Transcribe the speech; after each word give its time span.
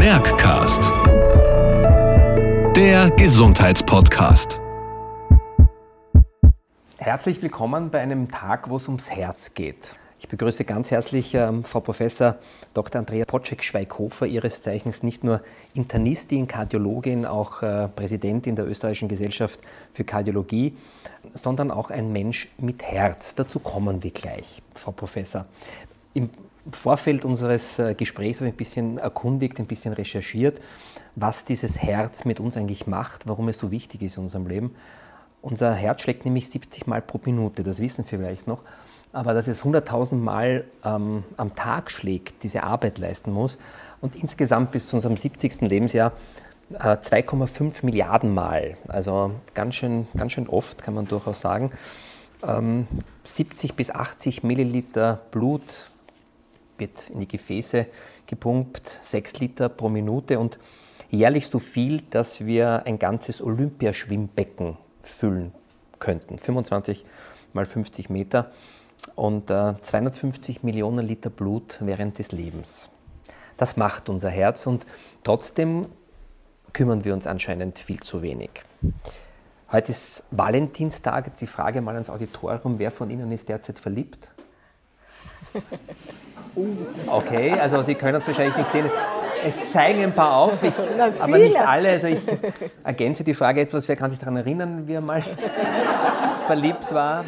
Merckcast. 0.00 0.90
Der 2.74 3.10
Gesundheitspodcast. 3.18 4.58
Herzlich 6.96 7.42
willkommen 7.42 7.90
bei 7.90 8.00
einem 8.00 8.30
Tag, 8.30 8.70
wo 8.70 8.78
es 8.78 8.86
ums 8.86 9.10
Herz 9.10 9.52
geht. 9.52 9.96
Ich 10.18 10.26
begrüße 10.28 10.64
ganz 10.64 10.90
herzlich 10.90 11.34
ähm, 11.34 11.64
Frau 11.64 11.80
Professor 11.80 12.38
Dr. 12.72 13.00
Andrea 13.00 13.26
Potschek-Schweighofer, 13.26 14.24
ihres 14.24 14.62
Zeichens 14.62 15.02
nicht 15.02 15.22
nur 15.22 15.42
Internistin, 15.74 16.48
Kardiologin, 16.48 17.26
auch 17.26 17.62
äh, 17.62 17.88
Präsidentin 17.88 18.56
der 18.56 18.66
Österreichischen 18.66 19.08
Gesellschaft 19.08 19.60
für 19.92 20.04
Kardiologie, 20.04 20.78
sondern 21.34 21.70
auch 21.70 21.90
ein 21.90 22.10
Mensch 22.10 22.48
mit 22.56 22.82
Herz. 22.82 23.34
Dazu 23.34 23.58
kommen 23.58 24.02
wir 24.02 24.12
gleich, 24.12 24.62
Frau 24.74 24.92
Professor. 24.92 25.44
Im 26.14 26.30
Vorfeld 26.72 27.24
unseres 27.24 27.78
äh, 27.78 27.94
Gesprächs 27.94 28.38
habe 28.38 28.48
ich 28.48 28.54
ein 28.54 28.58
bisschen 28.58 28.98
erkundigt, 28.98 29.58
ein 29.58 29.66
bisschen 29.66 29.92
recherchiert, 29.92 30.60
was 31.16 31.44
dieses 31.44 31.80
Herz 31.80 32.24
mit 32.24 32.40
uns 32.40 32.56
eigentlich 32.56 32.86
macht, 32.86 33.26
warum 33.26 33.48
es 33.48 33.58
so 33.58 33.70
wichtig 33.70 34.02
ist 34.02 34.16
in 34.16 34.24
unserem 34.24 34.46
Leben. 34.46 34.74
Unser 35.42 35.74
Herz 35.74 36.02
schlägt 36.02 36.24
nämlich 36.24 36.50
70 36.50 36.86
Mal 36.86 37.00
pro 37.00 37.18
Minute, 37.24 37.62
das 37.62 37.80
wissen 37.80 38.04
wir 38.04 38.18
vielleicht 38.18 38.46
noch. 38.46 38.62
Aber 39.12 39.34
dass 39.34 39.48
es 39.48 39.64
100.000 39.64 40.14
Mal 40.16 40.64
ähm, 40.84 41.24
am 41.36 41.54
Tag 41.54 41.90
schlägt, 41.90 42.42
diese 42.44 42.62
Arbeit 42.62 42.98
leisten 42.98 43.32
muss 43.32 43.58
und 44.00 44.14
insgesamt 44.14 44.70
bis 44.70 44.88
zu 44.88 44.96
unserem 44.96 45.16
70. 45.16 45.62
Lebensjahr 45.62 46.12
äh, 46.74 46.96
2,5 46.96 47.84
Milliarden 47.84 48.32
Mal, 48.32 48.76
also 48.86 49.32
ganz 49.54 49.74
schön, 49.74 50.06
ganz 50.16 50.32
schön 50.32 50.46
oft, 50.48 50.82
kann 50.82 50.94
man 50.94 51.08
durchaus 51.08 51.40
sagen. 51.40 51.72
Ähm, 52.46 52.86
70 53.24 53.74
bis 53.74 53.90
80 53.90 54.44
Milliliter 54.44 55.20
Blut 55.32 55.89
wird 56.80 57.10
in 57.10 57.20
die 57.20 57.28
Gefäße 57.28 57.86
gepumpt, 58.26 58.98
6 59.02 59.40
Liter 59.40 59.68
pro 59.68 59.88
Minute 59.88 60.38
und 60.38 60.58
jährlich 61.10 61.46
so 61.46 61.58
viel, 61.58 62.02
dass 62.10 62.44
wir 62.44 62.86
ein 62.86 62.98
ganzes 62.98 63.42
Olympiaschwimmbecken 63.42 64.76
füllen 65.02 65.52
könnten. 65.98 66.38
25 66.38 67.04
mal 67.52 67.66
50 67.66 68.10
Meter 68.10 68.50
und 69.14 69.50
äh, 69.50 69.74
250 69.80 70.62
Millionen 70.62 71.06
Liter 71.06 71.30
Blut 71.30 71.78
während 71.80 72.18
des 72.18 72.32
Lebens. 72.32 72.90
Das 73.56 73.76
macht 73.76 74.08
unser 74.08 74.30
Herz 74.30 74.66
und 74.66 74.86
trotzdem 75.22 75.86
kümmern 76.72 77.04
wir 77.04 77.12
uns 77.12 77.26
anscheinend 77.26 77.78
viel 77.78 78.00
zu 78.00 78.22
wenig. 78.22 78.50
Heute 79.72 79.92
ist 79.92 80.22
Valentinstag. 80.30 81.36
Die 81.36 81.46
Frage 81.46 81.80
mal 81.80 81.94
ans 81.94 82.10
Auditorium: 82.10 82.78
Wer 82.78 82.90
von 82.90 83.10
Ihnen 83.10 83.30
ist 83.32 83.48
derzeit 83.48 83.78
verliebt? 83.78 84.28
Okay, 87.06 87.52
also 87.52 87.82
Sie 87.82 87.94
können 87.94 88.20
es 88.20 88.26
wahrscheinlich 88.26 88.56
nicht 88.56 88.72
sehen. 88.72 88.90
Es 89.44 89.72
zeigen 89.72 90.02
ein 90.02 90.14
paar 90.14 90.36
auf, 90.36 90.62
ich, 90.62 90.72
aber 91.20 91.38
nicht 91.38 91.56
alle. 91.56 91.90
Also 91.90 92.08
ich 92.08 92.20
ergänze 92.84 93.24
die 93.24 93.34
Frage 93.34 93.60
etwas. 93.60 93.88
Wer 93.88 93.96
kann 93.96 94.10
sich 94.10 94.18
daran 94.18 94.36
erinnern, 94.36 94.86
wie 94.86 94.94
er 94.94 95.00
mal 95.00 95.22
verliebt 96.46 96.92
war? 96.92 97.24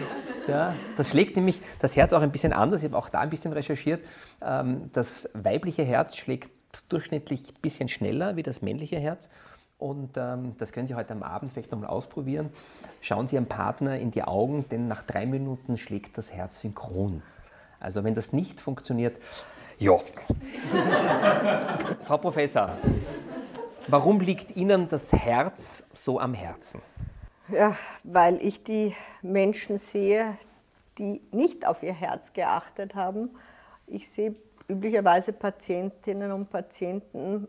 Ja, 0.47 0.75
das 0.97 1.09
schlägt 1.09 1.37
nämlich 1.37 1.63
das 1.79 1.97
Herz 1.97 2.13
auch 2.13 2.21
ein 2.21 2.33
bisschen 2.33 2.53
anders. 2.53 2.83
Ich 2.83 2.91
habe 2.91 2.99
auch 2.99 3.09
da 3.09 3.21
ein 3.21 3.31
bisschen 3.31 3.53
recherchiert. 3.53 4.05
Ähm, 4.43 4.91
das 4.93 5.29
weibliche 5.35 5.85
Herz 5.85 6.17
schlägt 6.17 6.51
durchschnittlich 6.89 7.49
ein 7.49 7.61
bisschen 7.63 7.89
schneller 7.89 8.37
wie 8.37 8.43
das 8.43 8.61
männliche 8.61 8.99
Herz. 8.99 9.29
Und 9.79 10.17
ähm, 10.17 10.55
das 10.59 10.73
können 10.73 10.87
Sie 10.87 10.95
heute 10.95 11.13
am 11.13 11.23
Abend 11.23 11.53
vielleicht 11.53 11.73
nochmal 11.73 11.91
ausprobieren. 11.91 12.51
Schauen 13.01 13.27
Sie 13.27 13.37
Ihrem 13.37 13.47
Partner 13.47 13.99
in 13.99 14.11
die 14.11 14.23
Augen, 14.23 14.65
denn 14.71 14.89
nach 14.89 15.03
drei 15.03 15.27
Minuten 15.27 15.79
schlägt 15.79 16.19
das 16.19 16.33
Herz 16.33 16.61
synchron. 16.61 17.23
Also 17.83 18.05
wenn 18.05 18.15
das 18.15 18.33
nicht 18.33 18.61
funktioniert, 18.61 19.17
ja. 19.79 19.99
Frau 22.03 22.17
Professor, 22.19 22.77
warum 23.89 24.21
liegt 24.21 24.57
Ihnen 24.57 24.89
das 24.89 25.13
Herz 25.13 25.85
so 25.93 26.21
am 26.21 26.33
Herzen? 26.33 26.81
Ja, 27.49 27.77
weil 28.05 28.41
ich 28.41 28.63
die 28.63 28.95
Menschen 29.21 29.79
sehe, 29.79 30.39
die 30.99 31.21
nicht 31.33 31.67
auf 31.67 31.83
ihr 31.83 31.93
Herz 31.93 32.33
geachtet 32.33 32.95
haben. 32.95 33.31
Ich 33.89 34.09
sehe 34.09 34.37
üblicherweise 34.69 35.33
Patientinnen 35.33 36.31
und 36.31 36.51
Patienten, 36.51 37.49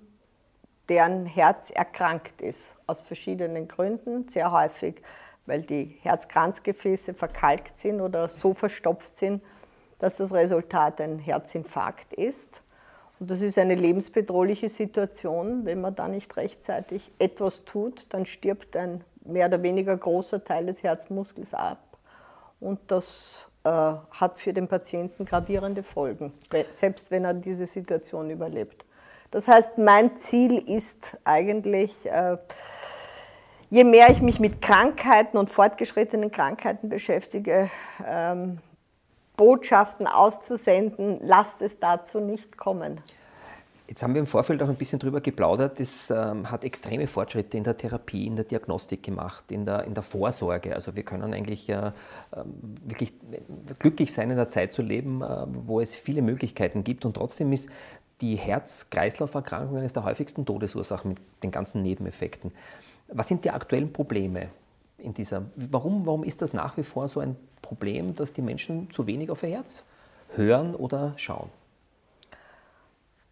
deren 0.90 1.28
Herz 1.28 1.70
erkrankt 1.70 2.42
ist, 2.42 2.74
aus 2.88 3.02
verschiedenen 3.02 3.68
Gründen, 3.68 4.28
sehr 4.28 4.52
häufig, 4.52 5.04
weil 5.46 5.62
die 5.62 6.00
Herzkranzgefäße 6.02 7.14
verkalkt 7.14 7.78
sind 7.78 8.02
oder 8.02 8.30
so 8.30 8.56
verstopft 8.56 9.16
sind, 9.16 9.44
dass 10.04 10.16
das 10.16 10.34
Resultat 10.34 11.00
ein 11.00 11.18
Herzinfarkt 11.18 12.12
ist. 12.12 12.50
Und 13.22 13.32
das 13.32 13.40
ist 13.40 13.58
eine 13.58 13.76
lebensbedrohliche 13.76 14.68
Situation. 14.68 15.64
Wenn 15.64 15.80
man 15.80 15.96
da 15.96 16.10
nicht 16.10 16.36
rechtzeitig 16.36 17.10
etwas 17.20 17.64
tut, 17.64 18.08
dann 18.10 18.26
stirbt 18.26 18.76
ein 18.76 19.06
mehr 19.24 19.48
oder 19.48 19.64
weniger 19.64 19.96
großer 19.96 20.44
Teil 20.44 20.66
des 20.66 20.84
Herzmuskels 20.84 21.54
ab. 21.54 21.80
Und 22.60 22.82
das 22.88 23.48
äh, 23.64 23.70
hat 23.70 24.40
für 24.40 24.52
den 24.52 24.68
Patienten 24.68 25.24
gravierende 25.24 25.84
Folgen, 25.84 26.34
selbst 26.72 27.10
wenn 27.10 27.24
er 27.24 27.34
diese 27.34 27.66
Situation 27.66 28.30
überlebt. 28.30 28.84
Das 29.32 29.48
heißt, 29.48 29.78
mein 29.78 30.18
Ziel 30.18 30.58
ist 30.70 31.16
eigentlich, 31.24 31.94
äh, 32.08 32.36
je 33.70 33.86
mehr 33.86 34.10
ich 34.10 34.22
mich 34.22 34.42
mit 34.42 34.62
Krankheiten 34.62 35.38
und 35.38 35.50
fortgeschrittenen 35.50 36.30
Krankheiten 36.30 36.90
beschäftige, 36.90 37.72
ähm, 38.06 38.60
Botschaften 39.44 40.08
auszusenden, 40.08 41.20
lasst 41.22 41.62
es 41.62 41.78
dazu 41.78 42.22
nicht 42.22 42.56
kommen. 42.58 43.02
Jetzt 43.90 44.02
haben 44.02 44.14
wir 44.14 44.22
im 44.22 44.26
Vorfeld 44.26 44.64
auch 44.64 44.70
ein 44.70 44.78
bisschen 44.78 45.00
darüber 45.00 45.20
geplaudert. 45.20 45.82
Es 45.82 46.10
ähm, 46.10 46.50
hat 46.50 46.64
extreme 46.64 47.08
Fortschritte 47.08 47.58
in 47.58 47.66
der 47.66 47.76
Therapie, 47.76 48.26
in 48.26 48.38
der 48.38 48.46
Diagnostik 48.46 49.04
gemacht, 49.04 49.52
in 49.52 49.66
der, 49.66 49.84
in 49.84 49.96
der 49.96 50.02
Vorsorge. 50.02 50.74
Also 50.74 50.96
wir 50.96 51.04
können 51.04 51.34
eigentlich 51.34 51.68
äh, 51.68 51.92
wirklich 52.86 53.12
glücklich 53.80 54.14
sein, 54.14 54.32
in 54.32 54.38
einer 54.38 54.48
Zeit 54.48 54.72
zu 54.72 54.82
leben, 54.82 55.22
äh, 55.22 55.46
wo 55.50 55.82
es 55.82 55.94
viele 55.94 56.22
Möglichkeiten 56.22 56.86
gibt. 56.86 57.04
Und 57.04 57.16
trotzdem 57.16 57.52
ist 57.52 57.68
die 58.22 58.38
Herz-Kreislauf-Erkrankung 58.38 59.76
eines 59.76 59.92
der 59.92 60.06
häufigsten 60.06 60.46
Todesursachen 60.46 61.10
mit 61.10 61.20
den 61.44 61.52
ganzen 61.52 61.84
Nebeneffekten. 61.84 62.54
Was 63.10 63.28
sind 63.28 63.44
die 63.44 63.52
aktuellen 63.52 63.92
Probleme 63.92 64.48
in 65.04 65.14
dieser? 65.14 65.44
Warum, 65.56 66.06
warum 66.06 66.24
ist 66.24 66.42
das 66.42 66.54
nach 66.54 66.78
wie 66.78 66.84
vor 66.84 67.08
so 67.08 67.20
ein 67.20 67.36
Problem, 67.62 68.16
dass 68.16 68.34
die 68.34 68.42
Menschen 68.42 68.90
zu 68.92 69.06
wenig 69.08 69.30
auf 69.30 69.44
ihr 69.44 69.50
Herz 69.50 69.84
hören 70.36 70.76
oder 70.76 71.14
schauen? 71.18 71.50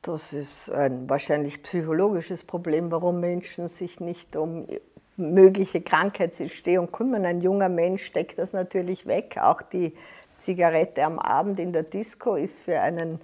Das 0.02 0.34
ist 0.34 0.72
ein 0.72 1.08
wahrscheinlich 1.09 1.62
psychologisches 1.62 2.44
Problem, 2.44 2.90
warum 2.90 3.20
Menschen 3.20 3.68
sich 3.68 4.00
nicht 4.00 4.36
um 4.36 4.68
mögliche 5.16 5.82
Krankheitsentstehung 5.82 6.92
kümmern. 6.92 7.26
Ein 7.26 7.42
junger 7.42 7.70
Mensch 7.70 8.06
steckt 8.06 8.40
das 8.40 8.53
natürlich 8.53 9.06
weg. 9.06 9.38
Auch 9.40 9.62
die 9.62 9.94
Zigarette 10.40 11.03
am 11.03 11.20
Abend 11.20 11.59
in 11.59 11.72
der 11.72 11.84
Disco 11.84 12.36
ist 12.36 12.58
für 12.59 12.80
einen 12.80 13.22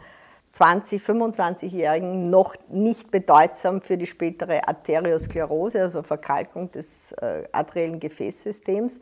20-, 0.57 0.99
25-Jährigen 0.99 2.29
noch 2.29 2.55
nicht 2.69 3.11
bedeutsam 3.11 3.81
für 3.81 3.97
die 3.97 4.07
spätere 4.07 4.67
Arteriosklerose, 4.67 5.81
also 5.81 6.01
Verkalkung 6.01 6.71
des 6.71 7.11
äh, 7.13 7.43
arteriellen 7.51 7.99
Gefäßsystems. 7.99 8.99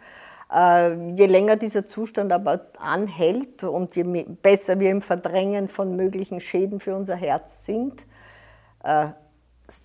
Äh, 0.54 1.12
je 1.14 1.26
länger 1.26 1.56
dieser 1.56 1.88
Zustand 1.88 2.32
aber 2.32 2.68
anhält 2.78 3.64
und 3.64 3.96
je 3.96 4.04
besser 4.42 4.80
wir 4.80 4.92
im 4.92 5.02
Verdrängen 5.02 5.70
von 5.70 5.96
möglichen 5.96 6.42
Schäden 6.42 6.80
für 6.80 6.96
unser 6.96 7.16
Herz 7.16 7.66
sind, 7.66 8.06
äh, 8.84 9.08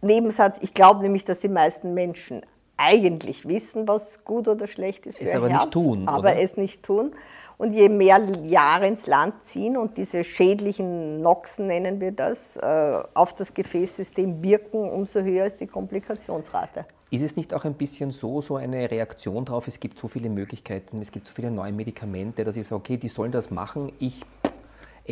Nebensatz, 0.02 0.58
ich 0.60 0.74
glaube 0.74 1.00
nämlich, 1.00 1.24
dass 1.24 1.40
die 1.40 1.48
meisten 1.48 1.94
Menschen 1.94 2.42
eigentlich 2.76 3.46
wissen, 3.46 3.86
was 3.86 4.24
gut 4.24 4.48
oder 4.48 4.66
schlecht 4.66 5.06
ist 5.06 5.18
für 5.18 5.24
es 5.24 5.30
ihr 5.30 5.36
aber 5.36 5.48
Herz, 5.48 5.64
nicht 5.64 5.72
tun, 5.72 6.08
aber 6.08 6.18
oder? 6.18 6.38
es 6.38 6.56
nicht 6.56 6.82
tun. 6.82 7.12
Und 7.60 7.74
je 7.74 7.90
mehr 7.90 8.18
Jahre 8.46 8.86
ins 8.86 9.06
Land 9.06 9.44
ziehen 9.44 9.76
und 9.76 9.98
diese 9.98 10.24
schädlichen 10.24 11.20
Noxen, 11.20 11.66
nennen 11.66 12.00
wir 12.00 12.10
das, 12.10 12.56
äh, 12.56 13.02
auf 13.12 13.34
das 13.34 13.52
Gefäßsystem 13.52 14.42
wirken, 14.42 14.78
umso 14.78 15.20
höher 15.20 15.44
ist 15.44 15.60
die 15.60 15.66
Komplikationsrate. 15.66 16.86
Ist 17.10 17.22
es 17.22 17.36
nicht 17.36 17.52
auch 17.52 17.66
ein 17.66 17.74
bisschen 17.74 18.12
so, 18.12 18.40
so 18.40 18.56
eine 18.56 18.90
Reaktion 18.90 19.44
darauf, 19.44 19.68
es 19.68 19.78
gibt 19.78 19.98
so 19.98 20.08
viele 20.08 20.30
Möglichkeiten, 20.30 21.02
es 21.02 21.12
gibt 21.12 21.26
so 21.26 21.34
viele 21.34 21.50
neue 21.50 21.72
Medikamente, 21.72 22.44
dass 22.44 22.56
ich 22.56 22.66
sage, 22.66 22.78
okay, 22.78 22.96
die 22.96 23.08
sollen 23.08 23.30
das 23.30 23.50
machen, 23.50 23.92
ich 23.98 24.24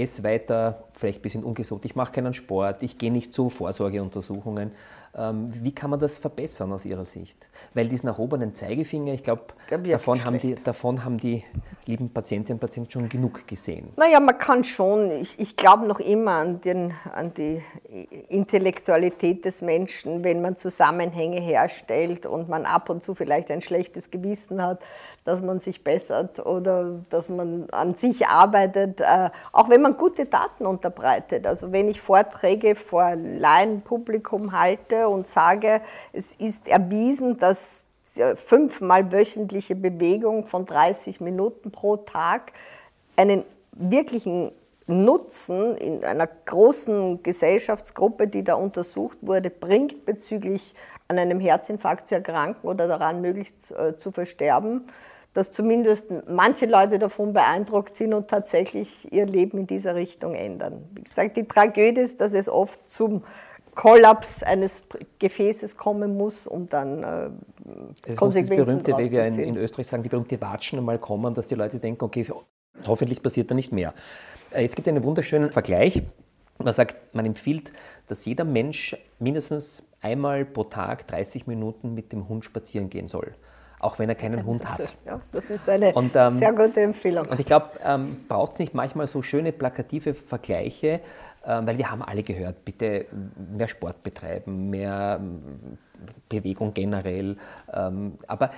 esse 0.00 0.23
weiter, 0.25 0.85
vielleicht 0.93 1.21
ein 1.21 1.23
bisschen 1.23 1.45
ungesund, 1.45 1.85
ich 1.85 1.97
mache 1.97 2.12
keinen 2.12 2.35
Sport, 2.35 2.83
ich 2.83 2.99
gehe 2.99 3.12
nicht 3.12 3.33
zu 3.33 3.49
Vorsorgeuntersuchungen. 3.49 4.73
Ähm, 5.17 5.50
wie 5.62 5.73
kann 5.73 5.91
man 5.91 5.99
das 5.99 6.19
verbessern 6.19 6.73
aus 6.73 6.85
Ihrer 6.85 7.05
Sicht? 7.05 7.49
Weil 7.75 7.89
diesen 7.89 8.09
erhobenen 8.09 8.55
Zeigefinger, 8.55 9.15
ich 9.15 9.23
glaube, 9.23 9.45
davon, 9.85 10.25
haben 10.25 10.39
die, 10.39 10.55
davon 10.55 11.05
haben 11.05 11.19
die 11.19 11.45
lieben 11.87 12.11
Patientinnen 12.11 12.56
und 12.56 12.61
Patienten 12.61 12.91
schon 12.91 13.09
genug 13.09 13.47
gesehen. 13.47 13.89
Naja, 13.97 14.21
man 14.21 14.37
kann 14.39 14.65
schon, 14.65 15.11
ich, 15.11 15.39
ich 15.39 15.56
glaube 15.56 15.87
noch 15.87 16.01
immer 16.01 16.33
an, 16.33 16.61
den, 16.61 16.93
an 17.12 17.33
die 17.35 17.62
Intellektualität 18.29 19.46
des 19.46 19.62
Menschen, 19.62 20.23
wenn 20.23 20.43
man 20.43 20.56
Zusammenhänge 20.56 21.40
herstellt 21.40 22.26
und 22.26 22.46
man 22.46 22.67
ab 22.67 22.90
und 22.90 23.02
zu 23.02 23.14
vielleicht 23.14 23.50
ein 23.50 23.62
schlechtes 23.62 24.11
Gewissen 24.11 24.62
hat, 24.62 24.81
dass 25.25 25.40
man 25.40 25.61
sich 25.61 25.82
bessert 25.82 26.44
oder 26.44 27.00
dass 27.08 27.31
man 27.31 27.70
an 27.70 27.94
sich 27.94 28.26
arbeitet, 28.26 29.00
äh, 29.00 29.31
auch 29.52 29.70
wenn 29.70 29.81
man 29.81 29.96
gute 29.96 30.26
Daten 30.26 30.67
unterbreitet. 30.67 31.46
Also 31.46 31.73
wenn 31.73 31.88
ich 31.88 32.00
Vorträge 32.00 32.75
vor 32.75 33.17
Laienpublikum 33.17 34.52
halte 34.52 35.08
und 35.08 35.26
sage, 35.26 35.81
es 36.12 36.34
ist 36.34 36.69
erwiesen, 36.69 37.38
dass 37.38 37.84
fünfmal 38.37 39.12
wöchentliche 39.12 39.75
Bewegung 39.75 40.46
von 40.46 40.67
30 40.67 41.20
Minuten 41.20 41.70
pro 41.70 41.96
Tag 41.96 42.52
einen 43.17 43.44
wirklichen 43.73 44.52
Nutzen 44.88 45.76
in 45.76 46.02
einer 46.02 46.26
großen 46.26 47.23
Gesellschaftsgruppe, 47.23 48.26
die 48.26 48.43
da 48.43 48.55
untersucht 48.55 49.19
wurde, 49.20 49.50
bringt 49.50 50.06
bezüglich 50.06 50.75
an 51.08 51.19
einem 51.19 51.40
Herzinfarkt 51.40 52.08
zu 52.08 52.14
erkranken 52.14 52.67
oder 52.67 52.88
daran 52.88 53.20
möglichst 53.20 53.70
äh, 53.70 53.99
zu 53.99 54.11
versterben, 54.11 54.87
dass 55.35 55.50
zumindest 55.52 56.06
manche 56.26 56.64
Leute 56.64 56.99
davon 56.99 57.35
beeindruckt 57.35 57.96
sind 57.96 58.14
und 58.14 58.29
tatsächlich 58.29 59.12
ihr 59.12 59.26
Leben 59.26 59.58
in 59.58 59.67
dieser 59.67 59.94
Richtung 59.94 60.35
ändern. 60.35 60.88
Wie 60.94 61.02
gesagt, 61.02 61.37
die 61.37 61.46
Tragödie 61.46 62.00
ist, 62.00 62.20
dass 62.20 62.32
es 62.32 62.49
oft 62.49 62.91
zum 62.91 63.23
Kollaps 63.75 64.43
eines 64.43 64.82
Gefäßes 65.19 65.76
kommen 65.76 66.17
muss, 66.17 66.46
um 66.46 66.69
dann 66.69 67.05
äh, 67.05 67.31
es 68.06 68.17
Konsequenzen 68.17 68.58
muss 68.58 68.84
das 68.84 68.84
berühmte, 68.84 68.99
wie 68.99 69.11
wir 69.12 69.26
in, 69.26 69.38
in, 69.38 69.56
Österreich 69.56 69.87
sagen, 69.87 70.02
die 70.02 70.08
berühmte 70.08 70.41
Watschen 70.41 70.79
einmal 70.79 70.99
kommen, 70.99 71.34
dass 71.34 71.46
die 71.46 71.55
Leute 71.55 71.79
denken, 71.79 72.05
okay, 72.05 72.26
hoffentlich 72.87 73.23
passiert 73.23 73.50
da 73.50 73.55
nicht 73.55 73.70
mehr. 73.70 73.94
Äh, 74.53 74.62
jetzt 74.62 74.77
gibt 74.77 74.87
es 74.87 74.95
einen 74.95 75.05
wunderschönen 75.05 75.53
Vergleich. 75.53 76.03
Man 76.59 76.73
sagt, 76.73 77.15
man 77.15 77.25
empfiehlt, 77.27 77.73
dass 78.09 78.25
jeder 78.25 78.45
Mensch 78.45 78.97
mindestens 79.19 79.83
einmal 80.00 80.45
pro 80.45 80.65
Tag 80.65 81.06
30 81.06 81.47
Minuten 81.47 81.95
mit 81.95 82.12
dem 82.12 82.29
Hund 82.29 82.45
spazieren 82.45 82.91
gehen 82.91 83.09
soll 83.09 83.35
auch 83.81 83.99
wenn 83.99 84.09
er 84.09 84.15
keinen 84.15 84.45
Hund 84.45 84.69
hat. 84.69 84.93
Ja, 85.06 85.21
das 85.33 85.50
ist 85.50 85.69
eine 85.69 85.93
und, 85.93 86.17
ähm, 86.17 86.39
sehr 86.39 86.53
gute 86.53 86.81
Empfehlung. 86.81 87.27
Und 87.27 87.41
ich 87.41 87.47
glaube, 87.47 87.71
ähm, 87.83 88.25
braucht 88.29 88.53
es 88.53 88.59
nicht 88.59 88.75
manchmal 88.75 89.06
so 89.06 89.23
schöne 89.23 89.53
plakative 89.53 90.15
Vergleiche, 90.15 91.01
ähm, 91.47 91.67
weil 91.67 91.79
wir 91.79 91.91
haben 91.91 92.03
alle 92.03 92.23
gehört, 92.23 92.65
bitte 92.65 93.06
mehr 93.56 93.69
Sport 93.69 94.03
betreiben, 94.03 94.69
mehr 94.71 95.19
ähm, 95.21 95.79
Bewegung 96.29 96.75
generell. 96.75 97.37
Ähm, 97.73 98.15
aber 98.27 98.51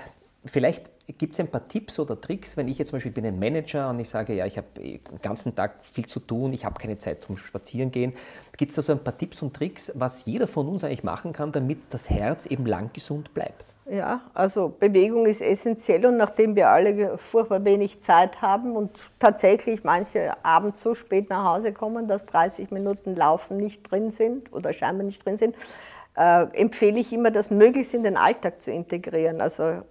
vielleicht 0.44 0.90
gibt 1.18 1.34
es 1.34 1.40
ein 1.40 1.48
paar 1.48 1.66
Tipps 1.68 1.98
oder 1.98 2.20
Tricks, 2.20 2.56
wenn 2.56 2.68
ich 2.68 2.78
jetzt 2.78 2.88
zum 2.88 2.96
Beispiel 2.96 3.12
bin 3.12 3.26
ein 3.26 3.38
Manager 3.38 3.90
und 3.90 4.00
ich 4.00 4.08
sage, 4.08 4.34
ja, 4.34 4.46
ich 4.46 4.56
habe 4.56 4.68
den 4.76 5.00
ganzen 5.22 5.54
Tag 5.54 5.84
viel 5.84 6.06
zu 6.06 6.20
tun, 6.20 6.52
ich 6.52 6.64
habe 6.64 6.80
keine 6.80 6.98
Zeit 6.98 7.22
zum 7.22 7.36
Spazierengehen. 7.36 8.12
Gibt 8.56 8.70
es 8.70 8.76
da 8.76 8.82
so 8.82 8.92
ein 8.92 9.02
paar 9.02 9.16
Tipps 9.16 9.42
und 9.42 9.54
Tricks, 9.54 9.92
was 9.94 10.24
jeder 10.24 10.46
von 10.46 10.68
uns 10.68 10.84
eigentlich 10.84 11.04
machen 11.04 11.32
kann, 11.32 11.52
damit 11.52 11.78
das 11.90 12.08
Herz 12.08 12.46
eben 12.46 12.66
lang 12.66 12.90
gesund 12.92 13.34
bleibt? 13.34 13.66
Ja, 13.90 14.20
also 14.34 14.72
Bewegung 14.78 15.26
ist 15.26 15.40
essentiell 15.40 16.06
und 16.06 16.16
nachdem 16.16 16.54
wir 16.54 16.68
alle 16.68 17.18
furchtbar 17.18 17.64
wenig 17.64 18.00
Zeit 18.00 18.40
haben 18.40 18.76
und 18.76 18.90
tatsächlich 19.18 19.82
manche 19.82 20.32
abends 20.44 20.80
so 20.80 20.94
spät 20.94 21.28
nach 21.28 21.56
Hause 21.56 21.72
kommen, 21.72 22.06
dass 22.06 22.24
30 22.26 22.70
Minuten 22.70 23.16
Laufen 23.16 23.56
nicht 23.56 23.90
drin 23.90 24.12
sind 24.12 24.52
oder 24.52 24.72
scheinbar 24.72 25.04
nicht 25.04 25.26
drin 25.26 25.36
sind, 25.36 25.56
äh, 26.16 26.44
empfehle 26.52 27.00
ich 27.00 27.12
immer, 27.12 27.32
das 27.32 27.50
möglichst 27.50 27.94
in 27.94 28.04
den 28.04 28.16
Alltag 28.16 28.62
zu 28.62 28.70
integrieren. 28.70 29.40
Also 29.40 29.62
äh, 29.64 29.82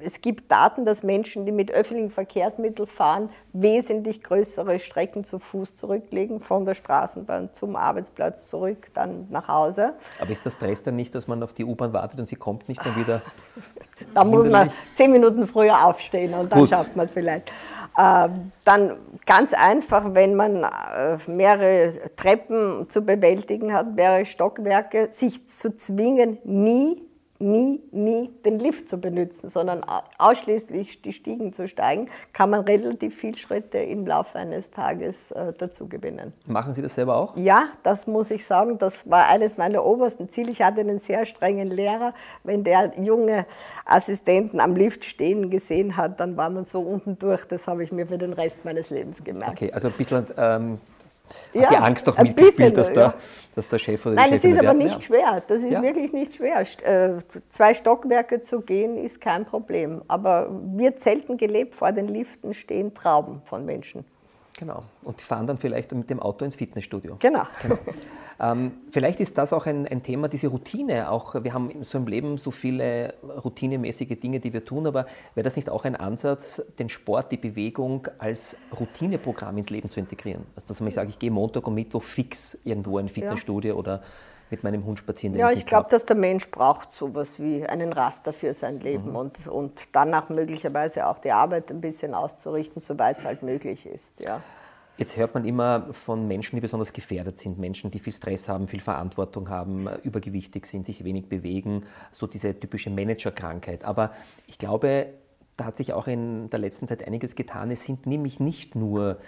es 0.00 0.20
gibt 0.20 0.50
Daten, 0.50 0.84
dass 0.84 1.02
Menschen, 1.02 1.46
die 1.46 1.52
mit 1.52 1.70
öffentlichen 1.70 2.10
Verkehrsmitteln 2.10 2.86
fahren, 2.86 3.30
wesentlich 3.52 4.22
größere 4.22 4.78
Strecken 4.78 5.24
zu 5.24 5.38
Fuß 5.38 5.74
zurücklegen, 5.76 6.40
von 6.40 6.64
der 6.64 6.74
Straßenbahn 6.74 7.50
zum 7.52 7.76
Arbeitsplatz 7.76 8.48
zurück, 8.48 8.88
dann 8.94 9.26
nach 9.30 9.48
Hause. 9.48 9.94
Aber 10.20 10.30
ist 10.30 10.44
das 10.44 10.54
Stress 10.54 10.82
dann 10.82 10.96
nicht, 10.96 11.14
dass 11.14 11.26
man 11.26 11.42
auf 11.42 11.54
die 11.54 11.64
U-Bahn 11.64 11.92
wartet 11.92 12.20
und 12.20 12.28
sie 12.28 12.36
kommt 12.36 12.68
nicht 12.68 12.84
dann 12.84 12.96
wieder? 12.96 13.22
da 14.14 14.24
muss 14.24 14.46
man 14.46 14.70
zehn 14.94 15.10
Minuten 15.10 15.46
früher 15.46 15.86
aufstehen 15.86 16.34
und 16.34 16.52
dann 16.52 16.60
Gut. 16.60 16.68
schafft 16.68 16.94
man 16.94 17.06
es 17.06 17.12
vielleicht. 17.12 17.50
Ähm, 17.98 18.52
dann 18.64 18.98
ganz 19.24 19.54
einfach, 19.54 20.12
wenn 20.12 20.34
man 20.34 20.62
äh, 20.62 21.18
mehrere 21.26 22.14
Treppen 22.14 22.90
zu 22.90 23.00
bewältigen 23.02 23.72
hat, 23.72 23.94
mehrere 23.94 24.26
Stockwerke, 24.26 25.08
sich 25.10 25.48
zu 25.48 25.74
zwingen, 25.74 26.38
nie 26.44 27.02
nie, 27.38 27.82
nie 27.92 28.30
den 28.44 28.58
Lift 28.58 28.88
zu 28.88 28.98
benutzen, 28.98 29.48
sondern 29.48 29.84
ausschließlich 30.18 31.02
die 31.02 31.12
Stiegen 31.12 31.52
zu 31.52 31.68
steigen, 31.68 32.08
kann 32.32 32.50
man 32.50 32.60
relativ 32.60 33.16
viele 33.16 33.38
Schritte 33.38 33.78
im 33.78 34.06
Laufe 34.06 34.38
eines 34.38 34.70
Tages 34.70 35.30
äh, 35.32 35.52
dazu 35.56 35.88
gewinnen. 35.88 36.32
Machen 36.46 36.74
Sie 36.74 36.82
das 36.82 36.94
selber 36.94 37.16
auch? 37.16 37.36
Ja, 37.36 37.68
das 37.82 38.06
muss 38.06 38.30
ich 38.30 38.44
sagen. 38.46 38.78
Das 38.78 39.08
war 39.08 39.28
eines 39.28 39.56
meiner 39.56 39.84
obersten 39.84 40.28
Ziele. 40.28 40.50
Ich 40.50 40.62
hatte 40.62 40.80
einen 40.80 40.98
sehr 40.98 41.26
strengen 41.26 41.70
Lehrer. 41.70 42.14
Wenn 42.44 42.64
der 42.64 42.92
junge 43.00 43.46
Assistenten 43.84 44.60
am 44.60 44.74
Lift 44.74 45.04
stehen 45.04 45.50
gesehen 45.50 45.96
hat, 45.96 46.20
dann 46.20 46.36
war 46.36 46.50
man 46.50 46.64
so 46.64 46.80
unten 46.80 47.18
durch. 47.18 47.44
Das 47.46 47.66
habe 47.66 47.84
ich 47.84 47.92
mir 47.92 48.06
für 48.06 48.18
den 48.18 48.32
Rest 48.32 48.64
meines 48.64 48.90
Lebens 48.90 49.22
gemerkt. 49.22 49.52
Okay, 49.52 49.72
also 49.72 49.88
ein 49.88 49.94
bisschen 49.94 50.26
ähm, 50.36 50.78
ja, 51.52 51.68
die 51.70 51.76
Angst 51.76 52.08
auch 52.08 52.18
mitgespielt, 52.18 52.76
dass, 52.76 52.92
der, 52.92 53.14
dass 53.56 53.66
der 53.68 53.78
Chef 53.78 54.04
oder 54.04 54.16
die 54.16 54.20
Nein, 54.20 54.32
Chefin 54.34 54.50
es 54.50 54.56
ist 54.56 54.62
aber 54.62 54.74
nicht 54.74 54.94
ja. 54.94 55.00
schwer. 55.00 55.42
Das 55.48 55.62
ist 55.62 55.72
ja. 55.72 55.82
wirklich 55.82 56.12
nicht 56.12 56.34
schwer. 56.34 56.60
Äh, 56.60 57.22
zwei 57.48 57.72
Stockwerke 57.72 58.42
zu 58.42 58.60
gehen 58.60 58.98
ist 58.98 59.20
kein 59.20 59.46
Problem. 59.46 60.02
Aber 60.08 60.48
wird 60.76 61.00
selten 61.00 61.38
gelebt. 61.38 61.74
Vor 61.74 61.90
den 61.90 62.06
Liften 62.06 62.52
stehen 62.52 62.92
Trauben 62.94 63.40
von 63.46 63.64
Menschen. 63.64 64.04
Genau. 64.58 64.84
Und 65.02 65.20
fahren 65.20 65.46
dann 65.46 65.58
vielleicht 65.58 65.92
mit 65.92 66.08
dem 66.08 66.20
Auto 66.20 66.44
ins 66.44 66.56
Fitnessstudio. 66.56 67.16
Genau. 67.18 67.44
genau. 67.62 67.78
Ähm, 68.38 68.72
vielleicht 68.90 69.20
ist 69.20 69.38
das 69.38 69.54
auch 69.54 69.64
ein, 69.66 69.86
ein, 69.86 70.02
Thema, 70.02 70.28
diese 70.28 70.48
Routine. 70.48 71.10
Auch 71.10 71.42
wir 71.42 71.54
haben 71.54 71.70
in 71.70 71.84
so 71.84 71.96
einem 71.96 72.06
Leben 72.06 72.36
so 72.36 72.50
viele 72.50 73.14
routinemäßige 73.22 74.20
Dinge, 74.20 74.40
die 74.40 74.52
wir 74.52 74.62
tun, 74.62 74.86
aber 74.86 75.06
wäre 75.34 75.44
das 75.44 75.56
nicht 75.56 75.70
auch 75.70 75.86
ein 75.86 75.96
Ansatz, 75.96 76.62
den 76.78 76.90
Sport, 76.90 77.32
die 77.32 77.38
Bewegung 77.38 78.08
als 78.18 78.56
Routineprogramm 78.78 79.56
ins 79.56 79.70
Leben 79.70 79.88
zu 79.88 80.00
integrieren? 80.00 80.44
Also, 80.54 80.68
dass 80.68 80.80
man 80.82 80.90
sagt, 80.90 81.08
ich 81.08 81.18
gehe 81.18 81.30
Montag 81.30 81.66
und 81.66 81.74
Mittwoch 81.74 82.02
fix 82.02 82.58
irgendwo 82.62 82.98
in 82.98 83.06
ein 83.06 83.08
Fitnessstudio 83.08 83.72
ja. 83.72 83.78
oder 83.78 84.02
mit 84.50 84.62
meinem 84.62 84.84
Hund 84.84 84.98
spazieren. 84.98 85.34
Ja, 85.36 85.50
ich, 85.50 85.60
ich 85.60 85.66
glaube, 85.66 85.88
dass 85.90 86.04
der 86.04 86.16
Mensch 86.16 86.50
braucht 86.50 86.92
sowas 86.92 87.38
wie 87.38 87.66
einen 87.66 87.92
Raster 87.92 88.32
für 88.32 88.54
sein 88.54 88.80
Leben 88.80 89.10
mhm. 89.10 89.16
und, 89.16 89.46
und 89.46 89.80
danach 89.92 90.28
möglicherweise 90.28 91.06
auch 91.06 91.18
die 91.18 91.32
Arbeit 91.32 91.70
ein 91.70 91.80
bisschen 91.80 92.14
auszurichten, 92.14 92.80
soweit 92.80 93.18
es 93.18 93.24
halt 93.24 93.42
möglich 93.42 93.86
ist. 93.86 94.22
Ja. 94.22 94.42
Jetzt 94.98 95.18
hört 95.18 95.34
man 95.34 95.44
immer 95.44 95.92
von 95.92 96.26
Menschen, 96.26 96.56
die 96.56 96.60
besonders 96.62 96.92
gefährdet 96.92 97.38
sind, 97.38 97.58
Menschen, 97.58 97.90
die 97.90 97.98
viel 97.98 98.14
Stress 98.14 98.48
haben, 98.48 98.66
viel 98.66 98.80
Verantwortung 98.80 99.50
haben, 99.50 99.88
übergewichtig 100.02 100.64
sind, 100.64 100.86
sich 100.86 101.04
wenig 101.04 101.28
bewegen, 101.28 101.84
so 102.12 102.26
diese 102.26 102.58
typische 102.58 102.88
Managerkrankheit. 102.88 103.84
Aber 103.84 104.12
ich 104.46 104.56
glaube, 104.56 105.08
da 105.58 105.66
hat 105.66 105.76
sich 105.76 105.92
auch 105.92 106.06
in 106.06 106.48
der 106.48 106.58
letzten 106.58 106.86
Zeit 106.86 107.06
einiges 107.06 107.34
getan. 107.34 107.70
Es 107.70 107.84
sind 107.84 108.06
nämlich 108.06 108.40
nicht 108.40 108.74
nur 108.74 109.18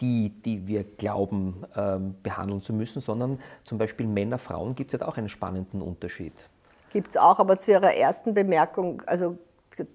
die, 0.00 0.30
die 0.30 0.66
wir 0.66 0.84
glauben, 0.84 1.64
ähm, 1.76 2.14
behandeln 2.22 2.62
zu 2.62 2.72
müssen, 2.72 3.00
sondern 3.00 3.40
zum 3.64 3.78
Beispiel 3.78 4.06
Männer, 4.06 4.38
Frauen 4.38 4.74
gibt 4.74 4.92
es 4.92 5.00
ja 5.00 5.06
auch 5.06 5.16
einen 5.16 5.28
spannenden 5.28 5.82
Unterschied. 5.82 6.32
Gibt 6.92 7.10
es 7.10 7.16
auch, 7.16 7.38
aber 7.38 7.58
zu 7.58 7.72
Ihrer 7.72 7.94
ersten 7.94 8.34
Bemerkung, 8.34 9.02
also 9.06 9.36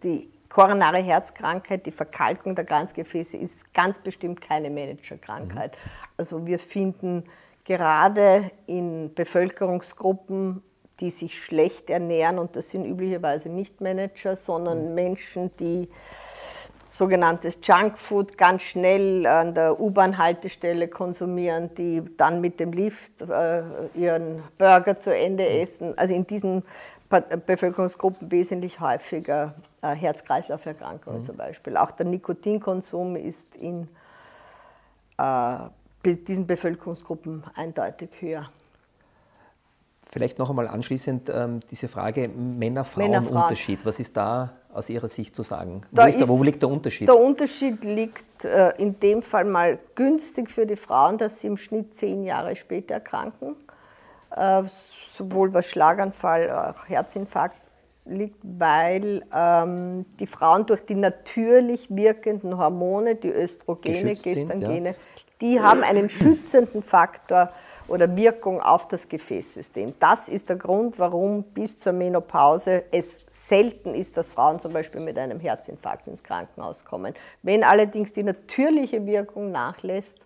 die 0.04 0.30
koronare 0.50 1.00
Herzkrankheit, 1.00 1.86
die 1.86 1.92
Verkalkung 1.92 2.56
der 2.56 2.66
Kranzgefäße 2.66 3.38
ist 3.38 3.74
ganz 3.74 3.98
bestimmt 4.00 4.40
keine 4.42 4.70
Managerkrankheit. 4.70 5.72
Mhm. 5.72 5.90
Also 6.18 6.46
wir 6.46 6.60
finden 6.60 7.24
gerade 7.66 8.52
in 8.68 9.14
Bevölkerungsgruppen, 9.16 10.62
die 11.00 11.10
sich 11.10 11.44
schlecht 11.44 11.90
ernähren, 11.90 12.38
und 12.38 12.56
das 12.56 12.70
sind 12.70 12.86
üblicherweise 12.86 13.50
nicht 13.50 13.82
Manager, 13.82 14.36
sondern 14.36 14.90
mhm. 14.90 14.96
Menschen, 14.96 15.58
die 15.58 15.90
sogenanntes 16.94 17.58
Junkfood 17.64 18.38
ganz 18.38 18.62
schnell 18.62 19.26
an 19.26 19.56
der 19.56 19.80
U-Bahn-Haltestelle 19.80 20.88
konsumieren, 20.88 21.74
die 21.74 22.04
dann 22.18 22.40
mit 22.40 22.60
dem 22.60 22.72
Lift 22.72 23.22
äh, 23.22 23.64
ihren 23.96 24.44
Burger 24.60 25.00
zu 25.00 25.16
Ende 25.16 25.48
essen. 25.48 25.98
Also 25.98 26.14
in 26.14 26.28
diesen 26.28 26.62
Bevölkerungsgruppen 27.10 28.30
wesentlich 28.32 28.80
häufiger 28.80 29.56
äh, 29.82 29.96
Herz-Kreislauf-Erkrankungen 29.96 31.20
mhm. 31.20 31.24
zum 31.24 31.36
Beispiel. 31.36 31.78
Auch 31.78 31.90
der 31.92 32.06
Nikotinkonsum 32.06 33.16
ist 33.16 33.56
in 33.56 33.88
äh, 35.18 35.58
diesen 36.06 36.46
Bevölkerungsgruppen 36.46 37.44
eindeutig 37.56 38.10
höher. 38.20 38.50
Vielleicht 40.14 40.38
noch 40.38 40.52
einmal 40.52 40.68
anschließend 40.68 41.32
ähm, 41.34 41.60
diese 41.72 41.88
Frage 41.88 42.30
Männer-Frauen-Unterschied. 42.30 43.80
Männer, 43.80 43.86
Was 43.88 44.00
ist 44.00 44.16
da 44.16 44.54
aus 44.72 44.88
Ihrer 44.88 45.08
Sicht 45.08 45.36
zu 45.36 45.42
sagen? 45.42 45.82
Wo, 45.90 45.96
da 45.96 46.08
der, 46.08 46.28
wo 46.28 46.44
liegt 46.44 46.62
der 46.62 46.70
Unterschied? 46.70 47.08
Der 47.08 47.18
Unterschied 47.18 47.84
liegt 47.84 48.46
äh, 48.46 48.76
in 48.78 49.00
dem 49.00 49.24
Fall 49.24 49.44
mal 49.44 49.80
günstig 49.96 50.52
für 50.52 50.68
die 50.68 50.76
Frauen, 50.76 51.18
dass 51.18 51.40
sie 51.40 51.48
im 51.48 51.58
Schnitt 51.58 51.96
zehn 51.96 52.24
Jahre 52.24 52.56
später 52.56 52.94
erkranken. 52.94 53.56
Äh, 54.36 54.62
sowohl 55.18 55.52
was 55.52 55.68
Schlaganfall, 55.72 56.52
auch 56.52 56.88
Herzinfarkt 56.88 57.58
liegt, 58.06 58.38
weil 58.44 59.26
ähm, 59.34 60.06
die 60.20 60.28
Frauen 60.28 60.68
durch 60.68 60.86
die 60.86 60.94
natürlich 60.94 61.88
wirkenden 61.90 62.60
Hormone, 62.60 63.16
die 63.16 63.32
Östrogene, 63.32 64.14
Gestangene, 64.14 64.90
ja. 64.90 64.96
die 65.42 65.60
haben 65.60 65.82
einen 65.82 66.08
schützenden 66.08 66.84
Faktor 66.84 67.50
oder 67.88 68.16
Wirkung 68.16 68.62
auf 68.62 68.88
das 68.88 69.10
Gefäßsystem. 69.10 69.94
Das 70.00 70.30
ist 70.30 70.50
der 70.50 70.56
Grund, 70.56 71.00
warum 71.00 71.44
bis 71.44 71.80
zur 71.80 71.94
Menopause 71.94 72.86
es 72.92 73.20
selten 73.30 73.94
ist, 73.94 74.18
dass 74.18 74.32
Frauen 74.32 74.60
zum 74.60 74.74
Beispiel 74.74 75.02
mit 75.02 75.18
einem 75.18 75.40
Herzinfarkt 75.40 76.08
ins 76.08 76.24
Krankenhaus 76.24 76.86
kommen. 76.86 77.14
Wenn 77.42 77.64
allerdings 77.64 78.14
die 78.14 78.24
natürliche 78.24 79.06
Wirkung 79.06 79.52
nachlässt, 79.52 80.20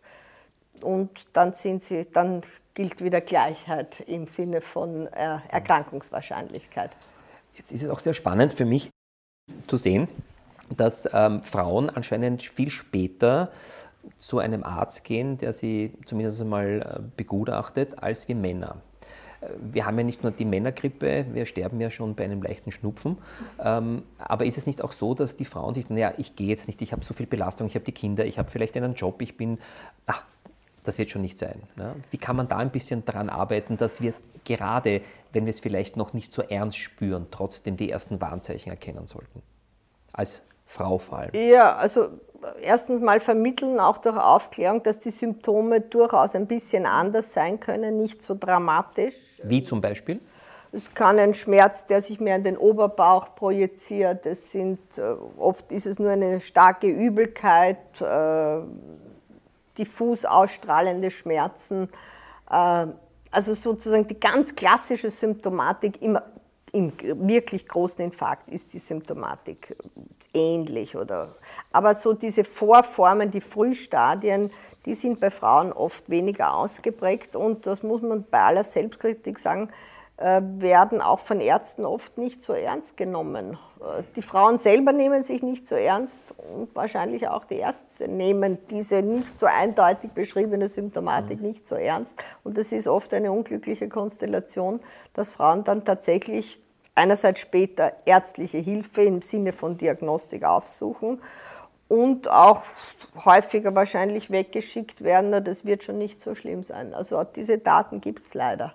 und 0.81 1.09
dann, 1.33 1.53
sind 1.53 1.83
sie, 1.83 2.05
dann 2.11 2.41
gilt 2.73 3.03
wieder 3.03 3.21
Gleichheit 3.21 4.01
im 4.01 4.27
Sinne 4.27 4.61
von 4.61 5.07
äh, 5.07 5.39
Erkrankungswahrscheinlichkeit. 5.49 6.91
Jetzt 7.53 7.71
ist 7.71 7.83
es 7.83 7.89
auch 7.89 7.99
sehr 7.99 8.13
spannend 8.13 8.53
für 8.53 8.65
mich 8.65 8.89
zu 9.67 9.77
sehen, 9.77 10.07
dass 10.75 11.07
ähm, 11.11 11.41
Frauen 11.43 11.89
anscheinend 11.89 12.43
viel 12.43 12.69
später 12.69 13.51
zu 14.19 14.39
einem 14.39 14.63
Arzt 14.63 15.03
gehen, 15.03 15.37
der 15.37 15.53
sie 15.53 15.93
zumindest 16.05 16.41
einmal 16.41 16.81
äh, 16.81 17.01
begutachtet, 17.15 18.01
als 18.01 18.27
wir 18.27 18.35
Männer. 18.35 18.77
Äh, 19.41 19.47
wir 19.59 19.85
haben 19.85 19.97
ja 19.97 20.03
nicht 20.03 20.23
nur 20.23 20.31
die 20.31 20.45
Männergrippe, 20.45 21.25
wir 21.31 21.45
sterben 21.45 21.79
ja 21.79 21.91
schon 21.91 22.15
bei 22.15 22.25
einem 22.25 22.41
leichten 22.41 22.71
Schnupfen. 22.71 23.17
Ähm, 23.63 24.03
aber 24.17 24.45
ist 24.45 24.57
es 24.57 24.65
nicht 24.65 24.81
auch 24.83 24.91
so, 24.91 25.13
dass 25.13 25.35
die 25.35 25.45
Frauen 25.45 25.73
sich, 25.73 25.89
naja, 25.89 26.13
ich 26.17 26.35
gehe 26.35 26.47
jetzt 26.47 26.67
nicht, 26.67 26.81
ich 26.81 26.91
habe 26.91 27.03
so 27.03 27.13
viel 27.13 27.27
Belastung, 27.27 27.67
ich 27.67 27.75
habe 27.75 27.85
die 27.85 27.91
Kinder, 27.91 28.25
ich 28.25 28.39
habe 28.39 28.49
vielleicht 28.49 28.75
einen 28.77 28.93
Job, 28.93 29.21
ich 29.21 29.37
bin, 29.37 29.59
ach, 30.05 30.23
das 30.83 30.97
wird 30.97 31.11
schon 31.11 31.21
nicht 31.21 31.37
sein. 31.37 31.61
Ne? 31.75 31.95
Wie 32.11 32.17
kann 32.17 32.35
man 32.35 32.47
da 32.47 32.57
ein 32.57 32.71
bisschen 32.71 33.03
daran 33.03 33.29
arbeiten, 33.29 33.77
dass 33.77 34.01
wir 34.01 34.13
gerade, 34.45 35.01
wenn 35.33 35.45
wir 35.45 35.49
es 35.49 35.59
vielleicht 35.59 35.97
noch 35.97 36.13
nicht 36.13 36.31
so 36.31 36.41
ernst 36.41 36.77
spüren, 36.77 37.27
trotzdem 37.29 37.75
die 37.75 37.91
ersten 37.91 38.21
Warnzeichen 38.21 38.71
erkennen 38.71 39.05
sollten? 39.05 39.41
Als 40.13 40.43
Frau 40.65 40.97
vor 40.97 41.19
allem. 41.19 41.31
Ja, 41.33 41.75
also 41.75 42.09
erstens 42.61 43.01
mal 43.01 43.19
vermitteln, 43.19 43.79
auch 43.79 43.97
durch 43.97 44.17
Aufklärung, 44.17 44.83
dass 44.83 44.99
die 44.99 45.11
Symptome 45.11 45.81
durchaus 45.81 46.35
ein 46.35 46.47
bisschen 46.47 46.85
anders 46.85 47.33
sein 47.33 47.59
können, 47.59 47.97
nicht 47.97 48.23
so 48.23 48.35
dramatisch. 48.39 49.15
Wie 49.43 49.63
zum 49.63 49.81
Beispiel? 49.81 50.19
Es 50.71 50.93
kann 50.93 51.17
ein 51.17 51.33
Schmerz, 51.33 51.85
der 51.85 52.01
sich 52.01 52.19
mehr 52.19 52.35
in 52.35 52.43
den 52.43 52.57
Oberbauch 52.57 53.35
projiziert. 53.35 54.25
Es 54.25 54.51
sind, 54.51 54.79
äh, 54.97 55.01
oft 55.37 55.71
ist 55.71 55.85
es 55.87 55.97
nur 55.97 56.11
eine 56.11 56.39
starke 56.39 56.87
Übelkeit, 56.87 57.77
äh, 58.01 58.59
diffus 59.77 60.25
ausstrahlende 60.25 61.09
Schmerzen. 61.09 61.89
Äh, 62.49 62.87
also 63.31 63.53
sozusagen 63.53 64.07
die 64.07 64.19
ganz 64.19 64.55
klassische 64.55 65.09
Symptomatik 65.09 66.01
im, 66.01 66.17
im 66.73 66.91
wirklich 67.27 67.67
großen 67.67 68.03
Infarkt 68.03 68.49
ist 68.49 68.73
die 68.73 68.79
Symptomatik 68.79 69.75
ähnlich. 70.33 70.95
Oder, 70.95 71.35
aber 71.71 71.95
so 71.95 72.13
diese 72.13 72.43
Vorformen, 72.43 73.31
die 73.31 73.41
Frühstadien, 73.41 74.51
die 74.85 74.93
sind 74.93 75.19
bei 75.19 75.31
Frauen 75.31 75.73
oft 75.73 76.09
weniger 76.09 76.55
ausgeprägt 76.55 77.35
und 77.35 77.65
das 77.65 77.83
muss 77.83 78.01
man 78.01 78.25
bei 78.29 78.41
aller 78.41 78.63
Selbstkritik 78.63 79.39
sagen, 79.39 79.69
werden 80.19 80.99
auch 80.99 81.19
von 81.19 81.39
Ärzten 81.39 81.85
oft 81.85 82.17
nicht 82.17 82.41
so 82.41 82.53
ernst 82.53 82.97
genommen. 82.97 83.59
Äh, 83.79 84.03
die 84.15 84.21
Frauen 84.21 84.57
selber 84.57 84.91
nehmen 84.91 85.21
sich 85.21 85.43
nicht 85.43 85.67
so 85.67 85.75
ernst 85.75 86.21
und 86.55 86.75
wahrscheinlich 86.75 87.27
auch 87.27 87.45
die 87.45 87.57
Ärzte 87.57 88.07
nehmen 88.07 88.57
diese 88.69 89.03
nicht 89.03 89.37
so 89.37 89.45
eindeutig 89.45 90.11
beschriebene 90.11 90.67
Symptomatik 90.67 91.39
mhm. 91.39 91.47
nicht 91.47 91.67
so 91.67 91.75
ernst. 91.75 92.21
Und 92.43 92.57
das 92.57 92.71
ist 92.71 92.87
oft 92.87 93.13
eine 93.13 93.31
unglückliche 93.31 93.89
Konstellation, 93.89 94.79
dass 95.13 95.31
Frauen 95.31 95.63
dann 95.63 95.85
tatsächlich 95.85 96.59
einerseits 96.95 97.41
später 97.41 97.93
ärztliche 98.05 98.57
Hilfe 98.57 99.03
im 99.03 99.21
Sinne 99.21 99.53
von 99.53 99.77
Diagnostik 99.77 100.43
aufsuchen 100.43 101.21
und 101.87 102.29
auch 102.29 102.63
häufiger 103.23 103.75
wahrscheinlich 103.75 104.31
weggeschickt 104.31 105.03
werden. 105.03 105.43
Das 105.43 105.63
wird 105.63 105.83
schon 105.83 105.99
nicht 105.99 106.21
so 106.21 106.33
schlimm 106.33 106.63
sein. 106.63 106.95
Also 106.95 107.23
diese 107.23 107.59
Daten 107.59 108.01
gibt 108.01 108.25
es 108.25 108.33
leider. 108.33 108.73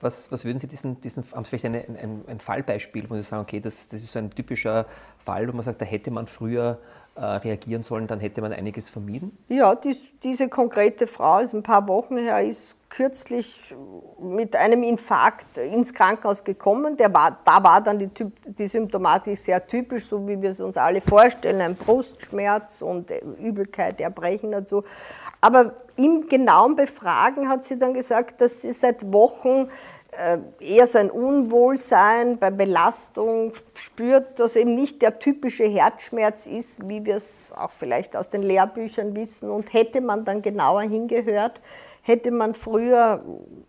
Was, 0.00 0.30
was, 0.30 0.44
würden 0.44 0.58
Sie 0.58 0.66
diesen, 0.66 1.00
diesen 1.00 1.24
haben 1.32 1.44
Sie 1.44 1.50
vielleicht 1.50 1.64
eine, 1.64 1.84
ein, 1.84 2.24
ein, 2.26 2.40
Fallbeispiel, 2.40 3.08
wo 3.10 3.14
Sie 3.14 3.22
sagen, 3.22 3.42
okay, 3.42 3.60
das, 3.60 3.88
das, 3.88 4.02
ist 4.02 4.12
so 4.12 4.18
ein 4.18 4.30
typischer 4.30 4.86
Fall, 5.18 5.48
wo 5.48 5.52
man 5.52 5.64
sagt, 5.64 5.80
da 5.80 5.84
hätte 5.84 6.10
man 6.10 6.26
früher 6.26 6.78
äh, 7.16 7.24
reagieren 7.24 7.82
sollen, 7.82 8.06
dann 8.06 8.20
hätte 8.20 8.40
man 8.40 8.52
einiges 8.52 8.88
vermieden? 8.88 9.36
Ja, 9.48 9.74
dies, 9.74 9.98
diese 10.22 10.48
konkrete 10.48 11.06
Frau 11.06 11.40
ist 11.40 11.52
ein 11.52 11.62
paar 11.62 11.88
Wochen 11.88 12.16
her, 12.16 12.40
ist 12.42 12.76
kürzlich 12.90 13.74
mit 14.20 14.56
einem 14.56 14.82
Infarkt 14.82 15.56
ins 15.56 15.92
Krankenhaus 15.92 16.42
gekommen. 16.42 16.96
Der 16.96 17.12
war, 17.12 17.38
da 17.44 17.62
war 17.62 17.82
dann 17.82 17.98
die, 17.98 18.08
die 18.44 18.66
Symptomatik 18.66 19.36
sehr 19.36 19.62
typisch, 19.62 20.06
so 20.06 20.26
wie 20.26 20.40
wir 20.40 20.50
es 20.50 20.60
uns 20.60 20.76
alle 20.76 21.00
vorstellen, 21.00 21.60
ein 21.60 21.76
Brustschmerz 21.76 22.82
und 22.82 23.10
Übelkeit, 23.38 24.00
Erbrechen 24.00 24.52
dazu. 24.52 24.84
Aber 25.40 25.74
im 25.98 26.28
genauen 26.28 26.76
Befragen 26.76 27.48
hat 27.48 27.64
sie 27.64 27.78
dann 27.78 27.92
gesagt, 27.92 28.40
dass 28.40 28.60
sie 28.60 28.72
seit 28.72 29.12
Wochen 29.12 29.68
äh, 30.12 30.38
eher 30.60 30.86
so 30.86 30.98
ein 30.98 31.10
Unwohlsein 31.10 32.38
bei 32.38 32.50
Belastung 32.50 33.52
spürt, 33.74 34.38
dass 34.38 34.56
eben 34.56 34.74
nicht 34.74 35.02
der 35.02 35.18
typische 35.18 35.64
Herzschmerz 35.64 36.46
ist, 36.46 36.88
wie 36.88 37.04
wir 37.04 37.16
es 37.16 37.52
auch 37.52 37.72
vielleicht 37.72 38.16
aus 38.16 38.30
den 38.30 38.42
Lehrbüchern 38.42 39.14
wissen. 39.16 39.50
Und 39.50 39.72
hätte 39.72 40.00
man 40.00 40.24
dann 40.24 40.40
genauer 40.40 40.82
hingehört, 40.82 41.60
hätte 42.02 42.30
man 42.30 42.54
früher 42.54 43.22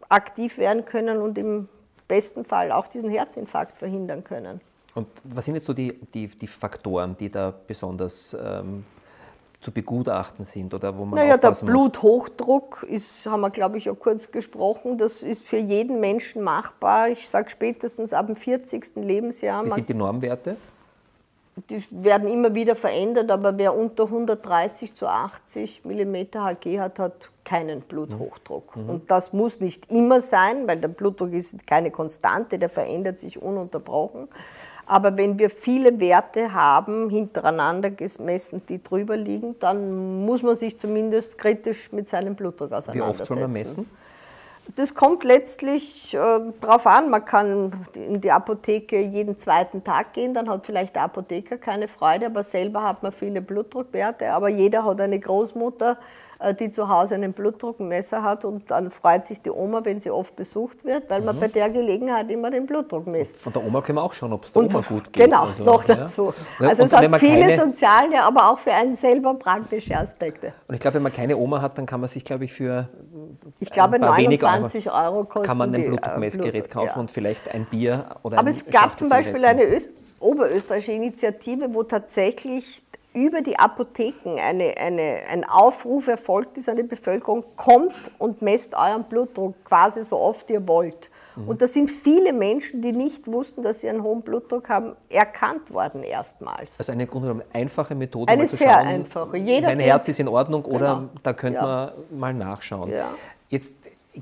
aktiv 0.07 0.59
werden 0.59 0.85
können 0.85 1.21
und 1.21 1.37
im 1.37 1.67
besten 2.07 2.45
Fall 2.45 2.71
auch 2.71 2.87
diesen 2.87 3.09
Herzinfarkt 3.09 3.75
verhindern 3.75 4.23
können. 4.23 4.61
Und 4.95 5.07
was 5.23 5.45
sind 5.45 5.55
jetzt 5.55 5.65
so 5.65 5.73
die, 5.73 5.99
die, 6.13 6.27
die 6.27 6.47
Faktoren, 6.47 7.17
die 7.17 7.29
da 7.29 7.53
besonders 7.67 8.35
ähm, 8.39 8.85
zu 9.61 9.71
begutachten 9.71 10.45
sind 10.45 10.73
oder 10.73 10.97
wo 10.97 11.03
man 11.03 11.19
Naja, 11.19 11.37
der 11.37 11.51
Bluthochdruck 11.51 12.83
ist, 12.83 13.25
haben 13.25 13.41
wir 13.41 13.49
glaube 13.49 13.77
ich 13.77 13.85
ja 13.85 13.93
kurz 13.93 14.31
gesprochen, 14.31 14.97
das 14.97 15.21
ist 15.21 15.45
für 15.45 15.57
jeden 15.57 15.99
Menschen 15.99 16.43
machbar. 16.43 17.09
Ich 17.09 17.27
sage 17.27 17.49
spätestens 17.49 18.13
ab 18.13 18.27
dem 18.27 18.37
40. 18.37 18.95
Lebensjahr. 18.95 19.65
Wie 19.65 19.69
sind 19.69 19.89
die 19.89 19.93
Normwerte? 19.93 20.55
Die 21.69 21.83
werden 21.91 22.29
immer 22.29 22.55
wieder 22.55 22.77
verändert, 22.77 23.29
aber 23.29 23.57
wer 23.57 23.75
unter 23.75 24.05
130 24.05 24.95
zu 24.95 25.07
80 25.07 25.83
mm 25.83 26.15
Hg 26.15 26.79
hat, 26.79 26.99
hat 26.99 27.29
keinen 27.43 27.81
Bluthochdruck. 27.81 28.77
Mhm. 28.77 28.89
Und 28.89 29.11
das 29.11 29.33
muss 29.33 29.59
nicht 29.59 29.91
immer 29.91 30.21
sein, 30.21 30.67
weil 30.67 30.77
der 30.77 30.87
Blutdruck 30.87 31.33
ist 31.33 31.67
keine 31.67 31.91
Konstante, 31.91 32.59
der 32.59 32.69
verändert 32.69 33.19
sich 33.19 33.41
ununterbrochen. 33.41 34.29
Aber 34.89 35.15
wenn 35.17 35.37
wir 35.37 35.51
viele 35.51 35.99
Werte 35.99 36.51
haben, 36.51 37.11
hintereinander 37.11 37.91
gemessen, 37.91 38.63
die 38.67 38.81
drüber 38.81 39.15
liegen, 39.15 39.55
dann 39.59 40.25
muss 40.25 40.41
man 40.41 40.55
sich 40.55 40.79
zumindest 40.79 41.37
kritisch 41.37 41.91
mit 41.91 42.07
seinem 42.07 42.33
Blutdruck 42.33 42.71
auseinandersetzen. 42.71 43.19
Wie 43.19 43.21
oft 43.21 43.27
soll 43.27 43.39
man 43.39 43.51
messen? 43.51 43.89
Das 44.75 44.95
kommt 44.95 45.23
letztlich 45.23 46.15
äh, 46.15 46.39
darauf 46.59 46.87
an. 46.87 47.11
Man 47.11 47.23
kann 47.23 47.71
in 47.93 48.19
die 48.19 48.31
Apotheke 48.31 48.99
jeden 48.99 49.37
zweiten 49.37 49.83
Tag 49.83 50.13
gehen, 50.13 50.33
dann 50.33 50.49
hat 50.49 50.65
vielleicht 50.65 50.95
der 50.95 51.03
Apotheker 51.03 51.57
keine 51.57 51.87
Freude, 51.87 52.25
aber 52.25 52.41
selber 52.41 52.81
hat 52.81 53.03
man 53.03 53.11
viele 53.11 53.41
Blutdruckwerte. 53.41 54.31
Aber 54.31 54.49
jeder 54.49 54.85
hat 54.85 55.01
eine 55.01 55.19
Großmutter, 55.19 55.97
die 56.53 56.71
zu 56.71 56.87
Hause 56.87 57.15
einen 57.15 57.33
Blutdruckmesser 57.33 58.23
hat 58.23 58.45
und 58.45 58.71
dann 58.71 58.91
freut 58.91 59.27
sich 59.27 59.41
die 59.41 59.49
Oma, 59.49 59.83
wenn 59.83 59.99
sie 59.99 60.09
oft 60.09 60.35
besucht 60.35 60.85
wird, 60.85 61.09
weil 61.09 61.21
man 61.21 61.35
mhm. 61.35 61.41
bei 61.41 61.47
der 61.49 61.69
Gelegenheit 61.69 62.31
immer 62.31 62.49
den 62.49 62.65
Blutdruck 62.65 63.07
misst. 63.07 63.37
Von 63.37 63.51
der 63.51 63.63
Oma 63.65 63.81
können 63.81 63.97
wir 63.97 64.03
auch 64.03 64.13
schauen, 64.13 64.31
ob 64.31 64.45
es 64.45 64.53
der 64.53 64.61
und, 64.61 64.73
Oma 64.73 64.83
gut 64.87 65.11
geht. 65.11 65.25
Genau, 65.25 65.47
also, 65.47 65.63
noch 65.63 65.83
dazu. 65.83 66.33
Ja. 66.59 66.69
Also 66.69 66.83
und 66.83 66.87
es 66.87 66.97
hat 66.97 67.19
viele 67.19 67.47
keine, 67.47 67.59
soziale, 67.59 68.23
aber 68.23 68.51
auch 68.51 68.59
für 68.59 68.71
einen 68.71 68.95
selber 68.95 69.33
praktische 69.33 69.97
Aspekte. 69.97 70.53
Und 70.67 70.75
ich 70.75 70.81
glaube, 70.81 70.95
wenn 70.95 71.03
man 71.03 71.13
keine 71.13 71.35
Oma 71.35 71.61
hat, 71.61 71.77
dann 71.77 71.85
kann 71.85 71.99
man 71.99 72.07
sich, 72.07 72.23
glaube 72.23 72.45
ich, 72.45 72.53
für 72.53 72.87
ich 73.59 73.69
glaube, 73.69 73.99
29 73.99 74.89
Euro, 74.91 75.25
kosten 75.25 75.45
Kann 75.45 75.57
man 75.57 75.75
ein 75.75 75.85
Blutdruckmessgerät 75.85 76.53
Blut, 76.53 76.69
kaufen 76.69 76.91
ja. 76.95 76.99
und 76.99 77.11
vielleicht 77.11 77.53
ein 77.53 77.65
Bier 77.65 78.05
oder 78.23 78.39
Aber 78.39 78.49
es 78.49 78.65
gab 78.65 78.97
zum 78.97 79.09
Beispiel 79.09 79.43
eine 79.43 79.65
Öst 79.65 79.91
oberösterreichische 80.19 80.91
Initiative, 80.91 81.73
wo 81.73 81.83
tatsächlich 81.83 82.83
über 83.25 83.41
die 83.41 83.57
Apotheken 83.59 84.39
eine, 84.39 84.77
eine, 84.77 85.19
ein 85.29 85.43
Aufruf 85.43 86.07
erfolgt 86.07 86.57
ist 86.57 86.69
an 86.69 86.77
die 86.77 86.83
Bevölkerung, 86.83 87.43
kommt 87.55 88.11
und 88.17 88.41
messt 88.41 88.73
euren 88.73 89.03
Blutdruck 89.03 89.55
quasi 89.65 90.03
so 90.03 90.17
oft 90.17 90.49
ihr 90.49 90.67
wollt. 90.67 91.09
Mhm. 91.35 91.49
Und 91.49 91.61
da 91.61 91.67
sind 91.67 91.89
viele 91.89 92.33
Menschen, 92.33 92.81
die 92.81 92.91
nicht 92.91 93.27
wussten, 93.27 93.63
dass 93.63 93.81
sie 93.81 93.89
einen 93.89 94.03
hohen 94.03 94.21
Blutdruck 94.21 94.69
haben, 94.69 94.95
erkannt 95.09 95.71
worden 95.71 96.03
erstmals. 96.03 96.79
Also 96.79 96.91
eine 96.91 97.05
grundsätzlich 97.07 97.45
einfache 97.53 97.95
Methode. 97.95 98.31
Eine 98.31 98.47
sehr 98.47 98.71
schauen, 98.71 98.87
einfache. 98.87 99.37
Jeder 99.37 99.67
mein 99.67 99.79
Herz 99.79 100.07
ist 100.07 100.19
in 100.19 100.27
Ordnung 100.27 100.65
oder 100.65 100.95
genau. 100.95 101.09
da 101.23 101.33
könnte 101.33 101.59
ja. 101.59 101.93
man 102.09 102.19
mal 102.19 102.33
nachschauen. 102.33 102.91
Ja. 102.91 103.09
Jetzt 103.49 103.73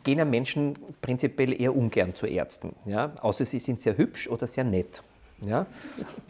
gehen 0.03 0.17
ja 0.17 0.25
Menschen 0.25 0.77
prinzipiell 1.01 1.59
eher 1.59 1.75
ungern 1.75 2.15
zu 2.15 2.27
Ärzten, 2.27 2.75
ja? 2.85 3.11
außer 3.21 3.45
sie 3.45 3.59
sind 3.59 3.79
sehr 3.79 3.97
hübsch 3.97 4.29
oder 4.29 4.47
sehr 4.47 4.63
nett. 4.63 5.01
Ja? 5.41 5.65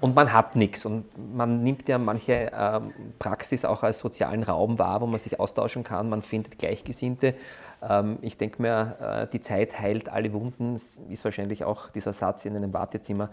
Und 0.01 0.15
man 0.15 0.31
hat 0.33 0.55
nichts. 0.55 0.85
Und 0.85 1.05
man 1.35 1.63
nimmt 1.63 1.87
ja 1.87 1.97
manche 1.97 2.51
ähm, 2.53 2.91
Praxis 3.19 3.65
auch 3.65 3.83
als 3.83 3.99
sozialen 3.99 4.43
Raum 4.43 4.79
wahr, 4.79 5.01
wo 5.01 5.05
man 5.05 5.19
sich 5.19 5.39
austauschen 5.39 5.83
kann. 5.83 6.09
Man 6.09 6.21
findet 6.21 6.57
Gleichgesinnte. 6.57 7.35
Ähm, 7.81 8.17
ich 8.21 8.37
denke 8.37 8.61
mir, 8.61 8.97
äh, 8.99 9.27
die 9.31 9.41
Zeit 9.41 9.79
heilt 9.79 10.09
alle 10.09 10.33
Wunden. 10.33 10.75
Es 10.75 10.99
ist 11.09 11.23
wahrscheinlich 11.23 11.63
auch 11.63 11.89
dieser 11.89 12.13
Satz 12.13 12.45
in 12.45 12.55
einem 12.55 12.73
Wartezimmer 12.73 13.29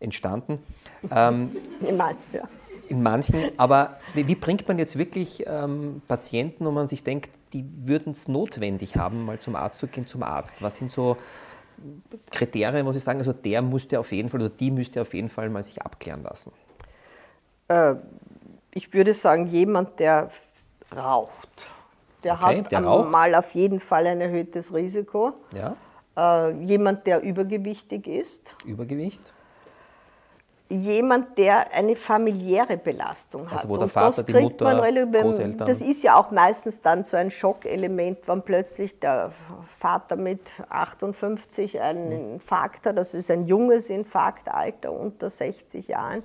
entstanden. 0.00 0.58
Ähm, 1.10 1.56
ja. 1.80 2.42
In 2.86 3.02
manchen, 3.02 3.50
aber 3.56 3.96
wie, 4.12 4.28
wie 4.28 4.34
bringt 4.34 4.68
man 4.68 4.78
jetzt 4.78 4.98
wirklich 4.98 5.44
ähm, 5.46 6.02
Patienten, 6.06 6.66
wo 6.66 6.70
man 6.70 6.86
sich 6.86 7.02
denkt, 7.02 7.30
die 7.54 7.64
würden 7.84 8.10
es 8.10 8.28
notwendig 8.28 8.96
haben, 8.96 9.24
mal 9.24 9.38
zum 9.38 9.56
Arzt 9.56 9.78
zu 9.78 9.86
gehen, 9.86 10.06
zum 10.06 10.22
Arzt? 10.22 10.60
Was 10.60 10.76
sind 10.76 10.90
so 10.90 11.16
Kriterien, 12.30 12.84
muss 12.84 12.96
ich 12.96 13.02
sagen, 13.02 13.18
also 13.18 13.32
der 13.32 13.62
müsste 13.62 13.98
auf 14.00 14.12
jeden 14.12 14.28
Fall 14.28 14.40
oder 14.40 14.50
die 14.50 14.70
müsste 14.70 15.00
auf 15.00 15.14
jeden 15.14 15.28
Fall 15.28 15.50
mal 15.50 15.62
sich 15.62 15.80
abklären 15.82 16.22
lassen? 16.22 16.52
Äh, 17.68 17.94
ich 18.72 18.92
würde 18.92 19.14
sagen, 19.14 19.46
jemand, 19.46 19.98
der 20.00 20.30
raucht, 20.94 21.48
der 22.22 22.34
okay, 22.34 22.58
hat 22.62 22.72
der 22.72 22.80
mal 22.80 23.34
auf 23.34 23.54
jeden 23.54 23.80
Fall 23.80 24.06
ein 24.06 24.20
erhöhtes 24.20 24.72
Risiko. 24.72 25.32
Ja. 25.54 25.76
Äh, 26.16 26.52
jemand, 26.64 27.06
der 27.06 27.22
übergewichtig 27.22 28.06
ist. 28.06 28.54
Übergewicht? 28.64 29.32
Jemand, 30.82 31.38
der 31.38 31.72
eine 31.74 31.96
familiäre 31.96 32.76
Belastung 32.76 33.50
hat. 33.50 33.58
Also 33.58 33.68
wo 33.68 33.76
der 33.76 33.88
Vater, 33.88 34.22
die 34.22 34.32
Mutter, 34.32 34.64
Großeltern. 35.22 35.66
Das 35.66 35.80
ist 35.80 36.02
ja 36.02 36.16
auch 36.16 36.30
meistens 36.30 36.80
dann 36.80 37.04
so 37.04 37.16
ein 37.16 37.30
Schockelement, 37.30 38.18
wenn 38.26 38.42
plötzlich 38.42 38.98
der 38.98 39.32
Vater 39.78 40.16
mit 40.16 40.40
58 40.68 41.80
einen 41.80 42.06
mhm. 42.06 42.34
Infarkt 42.34 42.86
hat, 42.86 42.96
das 42.98 43.14
ist 43.14 43.30
ein 43.30 43.46
junges 43.46 43.90
Infarktalter 43.90 44.92
unter 44.92 45.30
60 45.30 45.88
Jahren. 45.88 46.22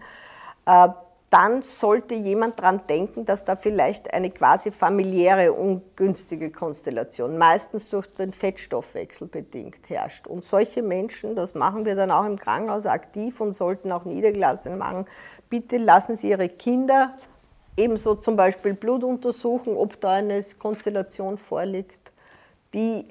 Dann 1.30 1.62
sollte 1.62 2.16
jemand 2.16 2.58
daran 2.58 2.82
denken, 2.90 3.24
dass 3.24 3.46
da 3.46 3.56
vielleicht 3.56 4.12
eine 4.14 4.32
quasi 4.32 4.72
familiäre 4.72 5.54
ungünstige 5.54 6.50
Konstellation, 6.50 7.38
meistens 7.38 7.88
durch 7.88 8.08
den 8.08 8.34
Fettstoffwechsel 8.34 9.28
bedingt, 9.28 9.90
herrscht. 9.90 10.26
Und 10.26 10.44
solche 10.44 10.82
Menschen, 10.82 11.36
das 11.36 11.54
machen 11.54 11.86
wir 11.86 11.96
dann 11.96 12.10
auch 12.10 12.26
im 12.26 12.40
Krankenhaus 12.40 12.88
aktiv 12.88 13.40
und 13.42 13.52
sollten 13.52 13.92
auch 13.92 14.06
Niedergelassene 14.06 14.76
machen, 14.76 15.06
bitte 15.50 15.78
lassen 15.78 16.16
Sie 16.16 16.30
Ihre 16.30 16.50
Kinder 16.50 17.16
ebenso 17.78 18.16
zum 18.16 18.36
Beispiel 18.36 18.74
Blut 18.74 19.04
untersuchen, 19.04 19.76
ob 19.78 20.02
da 20.02 20.14
eine 20.14 20.44
Konstellation 20.58 21.38
vorliegt, 21.38 22.12
die 22.74 23.06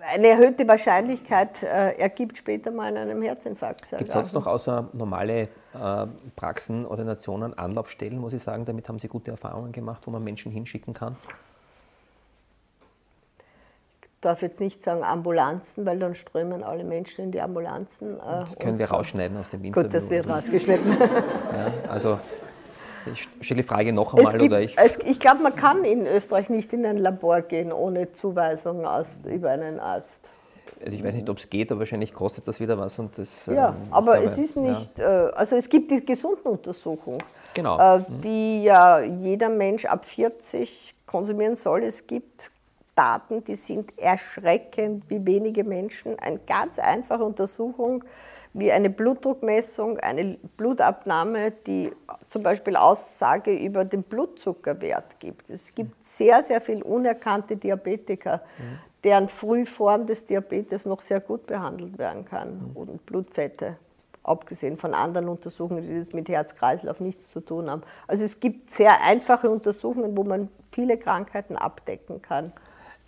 eine 0.00 0.28
erhöhte 0.28 0.66
Wahrscheinlichkeit 0.66 1.62
äh, 1.62 1.92
ergibt, 1.98 2.38
später 2.38 2.70
mal 2.70 2.96
einem 2.96 3.22
Herzinfarkt 3.22 3.88
Gibt 3.90 4.08
es 4.08 4.14
sonst 4.14 4.32
noch 4.32 4.46
außer 4.46 4.88
normale 4.92 5.48
äh, 5.74 6.06
Praxen 6.36 6.86
oder 6.86 7.04
Nationen 7.04 7.56
Anlaufstellen, 7.56 8.18
muss 8.18 8.32
ich 8.32 8.42
sagen, 8.42 8.64
damit 8.64 8.88
haben 8.88 8.98
Sie 8.98 9.08
gute 9.08 9.30
Erfahrungen 9.30 9.72
gemacht, 9.72 10.06
wo 10.06 10.10
man 10.10 10.24
Menschen 10.24 10.52
hinschicken 10.52 10.94
kann? 10.94 11.16
Ich 14.02 14.22
darf 14.22 14.42
jetzt 14.42 14.60
nicht 14.60 14.82
sagen 14.82 15.02
Ambulanzen, 15.02 15.86
weil 15.86 15.98
dann 15.98 16.14
strömen 16.14 16.62
alle 16.62 16.84
Menschen 16.84 17.24
in 17.24 17.32
die 17.32 17.40
Ambulanzen. 17.40 18.20
Äh, 18.20 18.40
das 18.40 18.58
können 18.58 18.78
wir 18.78 18.90
rausschneiden 18.90 19.36
aus 19.38 19.48
dem 19.48 19.64
Interview. 19.64 19.84
Gut, 19.84 19.94
das 19.94 20.10
wird 20.10 20.28
rausgeschnitten. 20.28 20.98
ja, 21.00 21.72
also 21.88 22.18
ich 23.06 23.28
stelle 23.40 23.62
die 23.62 23.68
Frage 23.68 23.92
noch 23.92 24.14
einmal. 24.14 24.38
Gibt, 24.38 24.52
oder 24.52 24.60
ich 24.60 24.76
es, 24.76 24.98
ich 25.04 25.18
glaube, 25.18 25.42
man 25.42 25.56
kann 25.56 25.84
in 25.84 26.06
Österreich 26.06 26.48
nicht 26.50 26.72
in 26.72 26.84
ein 26.84 26.98
Labor 26.98 27.42
gehen 27.42 27.72
ohne 27.72 28.12
Zuweisung 28.12 28.84
aus, 28.84 29.22
über 29.24 29.50
einen 29.50 29.80
Arzt. 29.80 30.20
Also 30.82 30.92
ich 30.92 31.04
weiß 31.04 31.14
nicht, 31.14 31.28
ob 31.28 31.36
es 31.36 31.50
geht, 31.50 31.70
aber 31.70 31.80
wahrscheinlich 31.80 32.14
kostet 32.14 32.48
das 32.48 32.58
wieder 32.58 32.78
was. 32.78 32.98
Und 32.98 33.18
das, 33.18 33.46
ja, 33.46 33.70
ähm, 33.70 33.88
aber 33.90 34.12
glaube, 34.12 34.26
es 34.26 34.38
ist 34.38 34.56
nicht, 34.56 34.98
ja. 34.98 35.28
äh, 35.28 35.32
also 35.32 35.56
es 35.56 35.68
gibt 35.68 35.90
die 35.90 36.04
Gesundenuntersuchung, 36.04 37.22
genau. 37.52 37.78
äh, 37.78 37.98
mhm. 37.98 38.04
die 38.22 38.64
ja 38.64 39.00
jeder 39.00 39.50
Mensch 39.50 39.84
ab 39.84 40.06
40 40.06 40.94
konsumieren 41.06 41.54
soll. 41.54 41.82
Es 41.82 42.06
gibt 42.06 42.50
Daten, 43.00 43.42
die 43.44 43.54
sind 43.54 43.98
erschreckend, 43.98 45.04
wie 45.08 45.24
wenige 45.24 45.64
Menschen 45.64 46.18
eine 46.18 46.38
ganz 46.38 46.78
einfache 46.78 47.24
Untersuchung 47.24 48.04
wie 48.52 48.72
eine 48.72 48.90
Blutdruckmessung, 48.90 49.98
eine 49.98 50.36
Blutabnahme, 50.56 51.52
die 51.52 51.92
zum 52.28 52.42
Beispiel 52.42 52.76
Aussage 52.76 53.54
über 53.54 53.84
den 53.84 54.02
Blutzuckerwert 54.02 55.20
gibt. 55.20 55.48
Es 55.48 55.74
gibt 55.74 56.04
sehr, 56.04 56.42
sehr 56.42 56.60
viele 56.60 56.82
unerkannte 56.84 57.56
Diabetiker, 57.56 58.42
mhm. 58.58 58.78
deren 59.04 59.28
Frühform 59.28 60.06
des 60.06 60.26
Diabetes 60.26 60.84
noch 60.84 61.00
sehr 61.00 61.20
gut 61.20 61.46
behandelt 61.46 61.96
werden 61.96 62.24
kann 62.24 62.72
mhm. 62.74 62.76
und 62.76 63.06
Blutfette 63.06 63.76
abgesehen 64.22 64.76
von 64.76 64.94
anderen 64.94 65.28
Untersuchungen, 65.28 65.82
die 65.82 65.98
das 65.98 66.12
mit 66.12 66.28
Herz-Kreislauf 66.28 67.00
nichts 67.00 67.30
zu 67.30 67.40
tun 67.40 67.70
haben. 67.70 67.82
Also 68.06 68.24
es 68.24 68.38
gibt 68.38 68.70
sehr 68.70 69.02
einfache 69.02 69.48
Untersuchungen, 69.48 70.16
wo 70.16 70.24
man 70.24 70.48
viele 70.70 70.98
Krankheiten 70.98 71.56
abdecken 71.56 72.20
kann. 72.20 72.52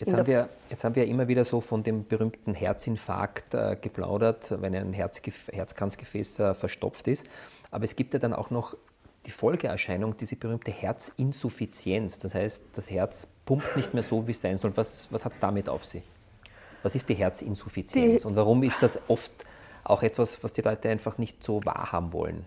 Jetzt 0.05 0.15
haben, 0.15 0.27
wir, 0.27 0.49
jetzt 0.69 0.83
haben 0.83 0.97
wir 0.97 1.07
immer 1.07 1.29
wieder 1.29 1.45
so 1.45 1.61
von 1.61 1.85
dem 1.85 2.05
berühmten 2.05 2.55
Herzinfarkt 2.55 3.55
äh, 3.55 3.77
geplaudert, 3.81 4.61
wenn 4.61 4.75
ein 4.75 4.93
Herzgef 4.93 5.47
Herzkranzgefäß 5.53 6.41
äh, 6.41 6.55
verstopft 6.55 7.07
ist. 7.07 7.25
Aber 7.71 7.85
es 7.85 7.95
gibt 7.95 8.13
ja 8.13 8.19
dann 8.19 8.33
auch 8.33 8.51
noch 8.51 8.77
die 9.27 9.31
Folgeerscheinung, 9.31 10.17
diese 10.17 10.35
berühmte 10.35 10.73
Herzinsuffizienz. 10.73 12.19
Das 12.19 12.35
heißt, 12.35 12.65
das 12.73 12.91
Herz 12.91 13.29
pumpt 13.45 13.77
nicht 13.77 13.95
mehr 13.95 14.03
so, 14.03 14.27
wie 14.27 14.33
es 14.33 14.41
sein 14.41 14.57
soll. 14.57 14.77
Was, 14.77 15.07
was 15.13 15.25
hat 15.25 15.35
es 15.35 15.39
damit 15.39 15.69
auf 15.69 15.85
sich? 15.85 16.03
Was 16.83 16.97
ist 16.97 17.09
die 17.09 17.15
Herzinsuffizienz 17.15 18.23
die 18.23 18.27
und 18.27 18.35
warum 18.35 18.65
ist 18.65 18.83
das 18.83 18.99
oft 19.07 19.33
auch 19.85 20.03
etwas, 20.03 20.43
was 20.43 20.53
die 20.53 20.63
Leute 20.63 20.89
einfach 20.89 21.17
nicht 21.17 21.45
so 21.45 21.65
wahrhaben 21.65 22.13
wollen? 22.13 22.45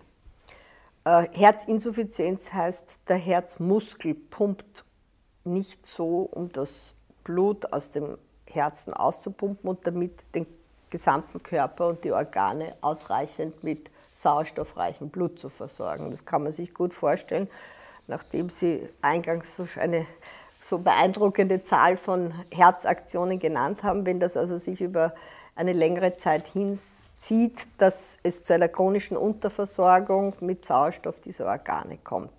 Äh, 1.06 1.26
Herzinsuffizienz 1.32 2.52
heißt, 2.52 2.98
der 3.08 3.16
Herzmuskel 3.16 4.14
pumpt 4.14 4.84
nicht 5.44 5.86
so, 5.86 6.20
um 6.20 6.52
das 6.52 6.95
Blut 7.26 7.72
aus 7.72 7.90
dem 7.90 8.16
Herzen 8.48 8.94
auszupumpen 8.94 9.68
und 9.68 9.84
damit 9.84 10.12
den 10.32 10.46
gesamten 10.90 11.42
Körper 11.42 11.88
und 11.88 12.04
die 12.04 12.12
Organe 12.12 12.76
ausreichend 12.80 13.64
mit 13.64 13.90
sauerstoffreichem 14.12 15.10
Blut 15.10 15.40
zu 15.40 15.48
versorgen. 15.48 16.10
Das 16.12 16.24
kann 16.24 16.44
man 16.44 16.52
sich 16.52 16.72
gut 16.72 16.94
vorstellen, 16.94 17.48
nachdem 18.06 18.48
Sie 18.48 18.88
eingangs 19.02 19.60
eine 19.76 20.06
so 20.60 20.78
beeindruckende 20.78 21.64
Zahl 21.64 21.96
von 21.96 22.32
Herzaktionen 22.54 23.40
genannt 23.40 23.82
haben, 23.82 24.06
wenn 24.06 24.20
das 24.20 24.36
also 24.36 24.56
sich 24.56 24.80
über 24.80 25.12
eine 25.56 25.72
längere 25.72 26.16
Zeit 26.16 26.46
hinzieht, 26.46 27.66
dass 27.78 28.18
es 28.22 28.44
zu 28.44 28.54
einer 28.54 28.68
chronischen 28.68 29.16
Unterversorgung 29.16 30.34
mit 30.40 30.64
Sauerstoff 30.64 31.18
dieser 31.20 31.46
Organe 31.46 31.98
kommt. 32.04 32.30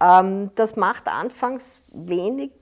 Ähm, 0.00 0.50
das 0.54 0.76
macht 0.76 1.08
anfangs 1.08 1.78
wenig 1.88 2.52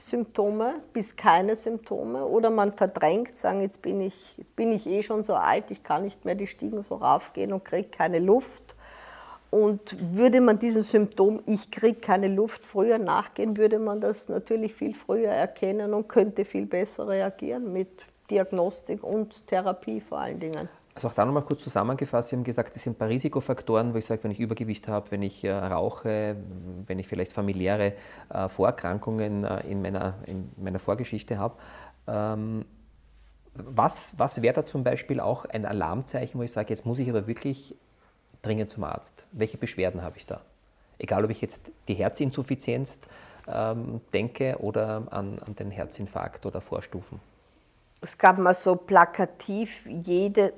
Symptome 0.00 0.80
bis 0.92 1.14
keine 1.14 1.54
Symptome 1.56 2.24
oder 2.24 2.50
man 2.50 2.72
verdrängt, 2.72 3.36
sagen, 3.36 3.60
jetzt 3.60 3.82
bin 3.82 4.00
ich, 4.00 4.14
bin 4.56 4.72
ich 4.72 4.86
eh 4.86 5.02
schon 5.02 5.24
so 5.24 5.34
alt, 5.34 5.70
ich 5.70 5.82
kann 5.82 6.04
nicht 6.04 6.24
mehr 6.24 6.34
die 6.34 6.46
Stiegen 6.46 6.82
so 6.82 6.96
raufgehen 6.96 7.52
und 7.52 7.64
kriege 7.64 7.88
keine 7.88 8.18
Luft. 8.18 8.74
Und 9.50 9.96
würde 10.16 10.40
man 10.40 10.58
diesem 10.58 10.84
Symptom, 10.84 11.42
ich 11.44 11.70
kriege 11.70 11.98
keine 11.98 12.28
Luft, 12.28 12.64
früher 12.64 12.98
nachgehen, 12.98 13.56
würde 13.56 13.78
man 13.78 14.00
das 14.00 14.28
natürlich 14.28 14.74
viel 14.74 14.94
früher 14.94 15.30
erkennen 15.30 15.92
und 15.92 16.08
könnte 16.08 16.44
viel 16.44 16.66
besser 16.66 17.08
reagieren 17.08 17.72
mit 17.72 17.88
Diagnostik 18.30 19.02
und 19.02 19.46
Therapie 19.48 20.00
vor 20.00 20.20
allen 20.20 20.38
Dingen. 20.38 20.68
Also 21.00 21.08
auch 21.08 21.14
da 21.14 21.24
nochmal 21.24 21.44
kurz 21.44 21.62
zusammengefasst, 21.62 22.28
Sie 22.28 22.36
haben 22.36 22.44
gesagt, 22.44 22.74
das 22.74 22.82
sind 22.82 22.92
ein 22.92 22.98
paar 22.98 23.08
Risikofaktoren, 23.08 23.94
wo 23.94 23.96
ich 23.96 24.04
sage, 24.04 24.22
wenn 24.22 24.32
ich 24.32 24.38
Übergewicht 24.38 24.86
habe, 24.86 25.10
wenn 25.10 25.22
ich 25.22 25.42
äh, 25.42 25.50
rauche, 25.50 26.36
wenn 26.86 26.98
ich 26.98 27.08
vielleicht 27.08 27.32
familiäre 27.32 27.94
äh, 28.28 28.50
Vorerkrankungen 28.50 29.44
äh, 29.44 29.60
in, 29.60 29.80
meiner, 29.80 30.16
in 30.26 30.52
meiner 30.58 30.78
Vorgeschichte 30.78 31.38
habe. 31.38 31.54
Ähm, 32.06 32.66
was, 33.54 34.12
was 34.18 34.42
wäre 34.42 34.52
da 34.52 34.66
zum 34.66 34.84
Beispiel 34.84 35.20
auch 35.20 35.46
ein 35.46 35.64
Alarmzeichen, 35.64 36.38
wo 36.38 36.44
ich 36.44 36.52
sage, 36.52 36.68
jetzt 36.68 36.84
muss 36.84 36.98
ich 36.98 37.08
aber 37.08 37.26
wirklich 37.26 37.74
dringend 38.42 38.70
zum 38.70 38.84
Arzt? 38.84 39.26
Welche 39.32 39.56
Beschwerden 39.56 40.02
habe 40.02 40.18
ich 40.18 40.26
da? 40.26 40.42
Egal, 40.98 41.24
ob 41.24 41.30
ich 41.30 41.40
jetzt 41.40 41.72
die 41.88 41.94
Herzinsuffizienz 41.94 43.00
ähm, 43.48 44.02
denke 44.12 44.58
oder 44.58 45.04
an, 45.08 45.38
an 45.38 45.54
den 45.54 45.70
Herzinfarkt 45.70 46.44
oder 46.44 46.60
Vorstufen. 46.60 47.20
Es 48.02 48.18
gab 48.18 48.36
mal 48.36 48.52
so 48.52 48.76
plakativ 48.76 49.86
jede 49.86 50.52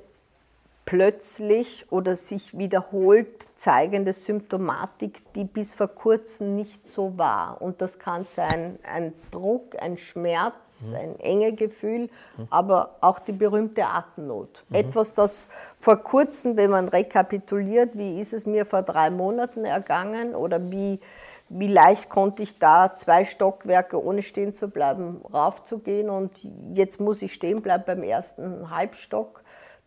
plötzlich 0.85 1.85
oder 1.91 2.15
sich 2.15 2.57
wiederholt 2.57 3.47
zeigende 3.55 4.11
Symptomatik, 4.11 5.21
die 5.33 5.45
bis 5.45 5.73
vor 5.73 5.87
kurzem 5.87 6.55
nicht 6.55 6.87
so 6.87 7.17
war. 7.17 7.61
Und 7.61 7.81
das 7.81 7.99
kann 7.99 8.25
sein 8.25 8.79
ein 8.83 9.13
Druck, 9.31 9.81
ein 9.81 9.97
Schmerz, 9.97 10.89
mhm. 10.89 10.95
ein 10.95 11.19
enge 11.19 11.53
Gefühl, 11.53 12.09
mhm. 12.37 12.47
aber 12.49 12.97
auch 12.99 13.19
die 13.19 13.31
berühmte 13.31 13.85
Atemnot. 13.85 14.65
Mhm. 14.69 14.75
Etwas, 14.75 15.13
das 15.13 15.49
vor 15.77 15.97
kurzem, 15.97 16.57
wenn 16.57 16.71
man 16.71 16.89
rekapituliert, 16.89 17.97
wie 17.97 18.19
ist 18.19 18.33
es 18.33 18.45
mir 18.45 18.65
vor 18.65 18.81
drei 18.81 19.09
Monaten 19.09 19.63
ergangen 19.63 20.35
oder 20.35 20.69
wie, 20.69 20.99
wie 21.47 21.67
leicht 21.67 22.09
konnte 22.09 22.43
ich 22.43 22.59
da 22.59 22.95
zwei 22.97 23.23
Stockwerke 23.23 24.03
ohne 24.03 24.21
stehen 24.21 24.53
zu 24.53 24.69
bleiben 24.69 25.21
raufzugehen 25.33 26.09
und 26.09 26.31
jetzt 26.73 26.99
muss 26.99 27.21
ich 27.21 27.33
stehen 27.33 27.61
bleiben 27.61 27.83
beim 27.85 28.03
ersten 28.03 28.69
Halbstock 28.69 29.42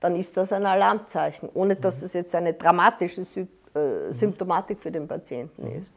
dann 0.07 0.15
ist 0.15 0.37
das 0.37 0.53
ein 0.53 0.65
Alarmzeichen, 0.65 1.49
ohne 1.53 1.75
dass 1.75 2.01
es 2.03 2.13
jetzt 2.13 2.33
eine 2.37 2.53
dramatische 2.53 3.23
äh, 3.23 4.13
Symptomatik 4.13 4.81
für 4.81 4.93
den 4.93 5.09
Patienten 5.09 5.67
ist. 5.73 5.93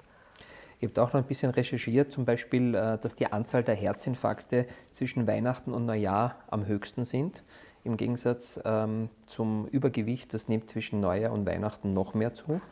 Ihr 0.79 0.87
habt 0.87 0.97
auch 0.97 1.13
noch 1.13 1.21
ein 1.21 1.27
bisschen 1.27 1.51
recherchiert, 1.51 2.11
zum 2.11 2.25
Beispiel, 2.25 2.73
äh, 2.73 2.97
dass 2.97 3.13
die 3.15 3.31
Anzahl 3.31 3.63
der 3.63 3.75
Herzinfarkte 3.75 4.65
zwischen 4.91 5.27
Weihnachten 5.27 5.73
und 5.73 5.85
Neujahr 5.85 6.37
am 6.49 6.65
höchsten 6.65 7.05
sind. 7.05 7.43
Im 7.83 7.97
Gegensatz 7.97 8.59
ähm, 8.65 9.09
zum 9.27 9.67
Übergewicht, 9.67 10.33
das 10.33 10.47
nimmt 10.47 10.71
zwischen 10.71 11.01
Neujahr 11.01 11.31
und 11.31 11.45
Weihnachten 11.45 11.93
noch 11.93 12.15
mehr 12.15 12.33
zu. 12.33 12.59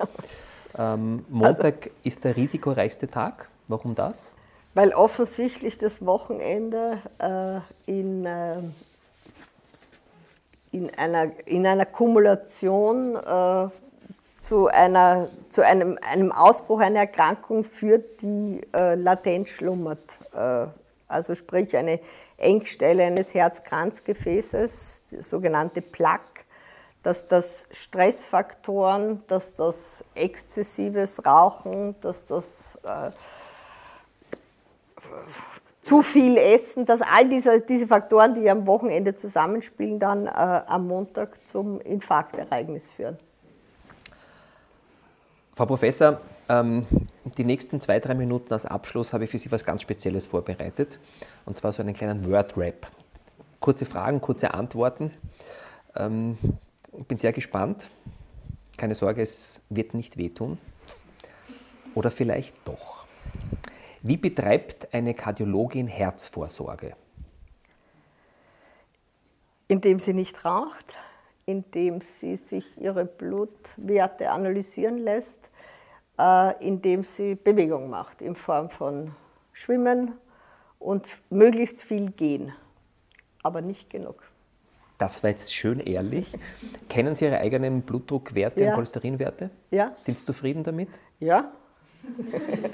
Ähm, 0.78 1.26
Montag 1.30 1.76
also, 1.78 1.90
ist 2.04 2.24
der 2.24 2.36
risikoreichste 2.36 3.08
Tag. 3.08 3.50
Warum 3.68 3.96
das? 3.96 4.34
Weil 4.76 4.92
offensichtlich 4.94 5.80
das 5.80 6.06
Wochenende 6.06 7.00
äh, 7.18 7.62
in, 7.90 8.26
äh, 8.26 8.58
in, 10.78 10.92
einer, 10.96 11.32
in 11.46 11.66
einer 11.66 11.86
Kumulation 11.86 13.16
äh, 13.16 13.70
zu, 14.40 14.68
einer, 14.68 15.30
zu 15.50 15.66
einem, 15.66 15.98
einem 16.10 16.32
Ausbruch 16.32 16.80
einer 16.80 17.00
Erkrankung 17.00 17.64
führt, 17.64 18.22
die 18.22 18.62
äh, 18.74 18.96
latent 18.96 19.50
schlummert. 19.50 20.20
Äh, 20.34 20.68
also 21.08 21.36
sprich 21.36 21.76
eine 21.76 22.00
Engstelle 22.38 23.04
eines 23.04 23.34
Herz-Kranzgefäßes, 23.34 25.04
sogenannte 25.20 25.82
Plaque, 25.82 26.46
dass 27.04 27.28
das 27.28 27.66
Stressfaktoren, 27.72 29.24
dass 29.28 29.56
das 29.56 30.04
exzessives 30.14 31.26
Rauchen, 31.26 31.96
dass 32.02 32.26
das 32.26 32.78
äh, 32.84 33.12
zu 35.88 36.02
viel 36.02 36.36
Essen, 36.36 36.86
dass 36.86 37.02
all 37.02 37.30
diese, 37.30 37.62
diese 37.62 37.88
Faktoren, 37.88 38.36
die 38.36 38.50
am 38.50 38.68
Wochenende 38.68 39.16
zusammenspielen, 39.16 40.00
dann 40.00 40.28
äh, 40.28 40.30
am 40.30 40.86
Montag 40.86 41.48
zum 41.48 41.80
Infarktereignis 41.80 42.90
führen. 42.90 43.18
Frau 45.56 45.66
Professor, 45.66 46.20
ähm, 46.50 46.86
die 47.38 47.46
nächsten 47.46 47.80
zwei, 47.80 48.02
drei 48.02 48.16
Minuten 48.16 48.52
als 48.52 48.66
Abschluss 48.66 49.14
habe 49.14 49.24
ich 49.24 49.30
für 49.30 49.40
Sie 49.40 49.50
was 49.50 49.64
ganz 49.64 49.82
Spezielles 49.82 50.26
vorbereitet. 50.26 51.00
Und 51.46 51.58
zwar 51.58 51.72
so 51.72 51.82
einen 51.82 51.94
kleinen 51.94 52.30
Word-Rap. 52.30 52.88
Kurze 53.62 53.86
Fragen, 53.86 54.20
kurze 54.20 54.54
Antworten. 54.54 55.14
Ähm, 55.96 56.38
ich 56.98 57.06
bin 57.06 57.18
sehr 57.18 57.32
gespannt. 57.32 57.90
Keine 58.76 58.94
Sorge, 58.94 59.22
es 59.22 59.62
wird 59.70 59.94
nicht 59.94 60.18
wehtun. 60.18 60.58
Oder 61.96 62.12
vielleicht 62.12 62.68
doch. 62.68 63.06
Wie 64.02 64.18
betreibt 64.18 64.94
eine 64.94 65.14
Kardiologin 65.14 65.88
Herzvorsorge? 65.88 66.96
Indem 69.68 70.00
sie 70.00 70.14
nicht 70.14 70.46
raucht, 70.46 70.96
indem 71.46 72.02
sie 72.02 72.36
sich 72.36 72.80
ihre 72.80 73.06
Blutwerte 73.06 74.30
analysieren 74.32 74.98
lässt, 74.98 75.40
äh, 76.20 76.66
indem 76.66 77.04
sie 77.04 77.36
Bewegung 77.36 77.90
macht 77.90 78.22
in 78.22 78.36
Form 78.36 78.70
von 78.70 79.16
Schwimmen 79.52 80.14
und 80.80 81.08
möglichst 81.30 81.82
viel 81.82 82.12
Gehen, 82.12 82.54
aber 83.44 83.62
nicht 83.62 83.90
genug. 83.90 84.24
Das 84.98 85.22
war 85.22 85.30
jetzt 85.30 85.54
schön 85.54 85.80
ehrlich. 85.80 86.38
Kennen 86.90 87.14
Sie 87.14 87.26
Ihre 87.26 87.38
eigenen 87.40 87.84
Blutdruckwerte 87.84 88.64
ja. 88.64 88.70
und 88.70 88.76
Cholesterinwerte? 88.76 89.52
Ja. 89.70 89.96
Sind 90.02 90.18
Sie 90.18 90.26
zufrieden 90.26 90.64
damit? 90.64 90.90
Ja. 91.20 91.52